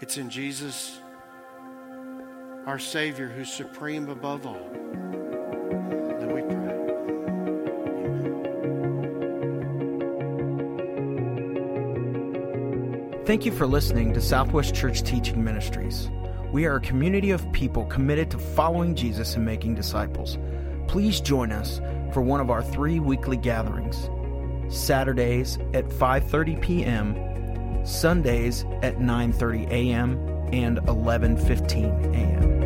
It's 0.00 0.16
in 0.18 0.30
Jesus, 0.30 1.00
our 2.66 2.78
Savior, 2.78 3.28
who's 3.28 3.52
supreme 3.52 4.08
above 4.08 4.46
all 4.46 4.70
Then 6.18 6.32
we 6.32 6.40
pray. 6.42 6.54
Amen. 13.14 13.24
Thank 13.26 13.44
you 13.44 13.52
for 13.52 13.66
listening 13.66 14.14
to 14.14 14.20
Southwest 14.20 14.74
Church 14.74 15.02
Teaching 15.02 15.44
Ministries. 15.44 16.08
We 16.52 16.64
are 16.64 16.76
a 16.76 16.80
community 16.80 17.32
of 17.32 17.50
people 17.52 17.84
committed 17.86 18.30
to 18.30 18.38
following 18.38 18.94
Jesus 18.94 19.34
and 19.36 19.44
making 19.44 19.74
disciples. 19.74 20.38
Please 20.88 21.20
join 21.20 21.52
us 21.52 21.82
for 22.14 22.22
one 22.22 22.40
of 22.40 22.48
our 22.48 22.62
three 22.62 22.98
weekly 23.00 23.36
gatherings. 23.36 24.08
Saturdays 24.74 25.58
at 25.74 25.84
5:30 25.90 26.62
p.m., 26.62 27.84
Sundays 27.84 28.64
at 28.82 28.96
9:30 28.96 29.68
a.m. 29.70 30.33
and 30.52 30.78
11:15 30.86 32.14
a.m. 32.14 32.64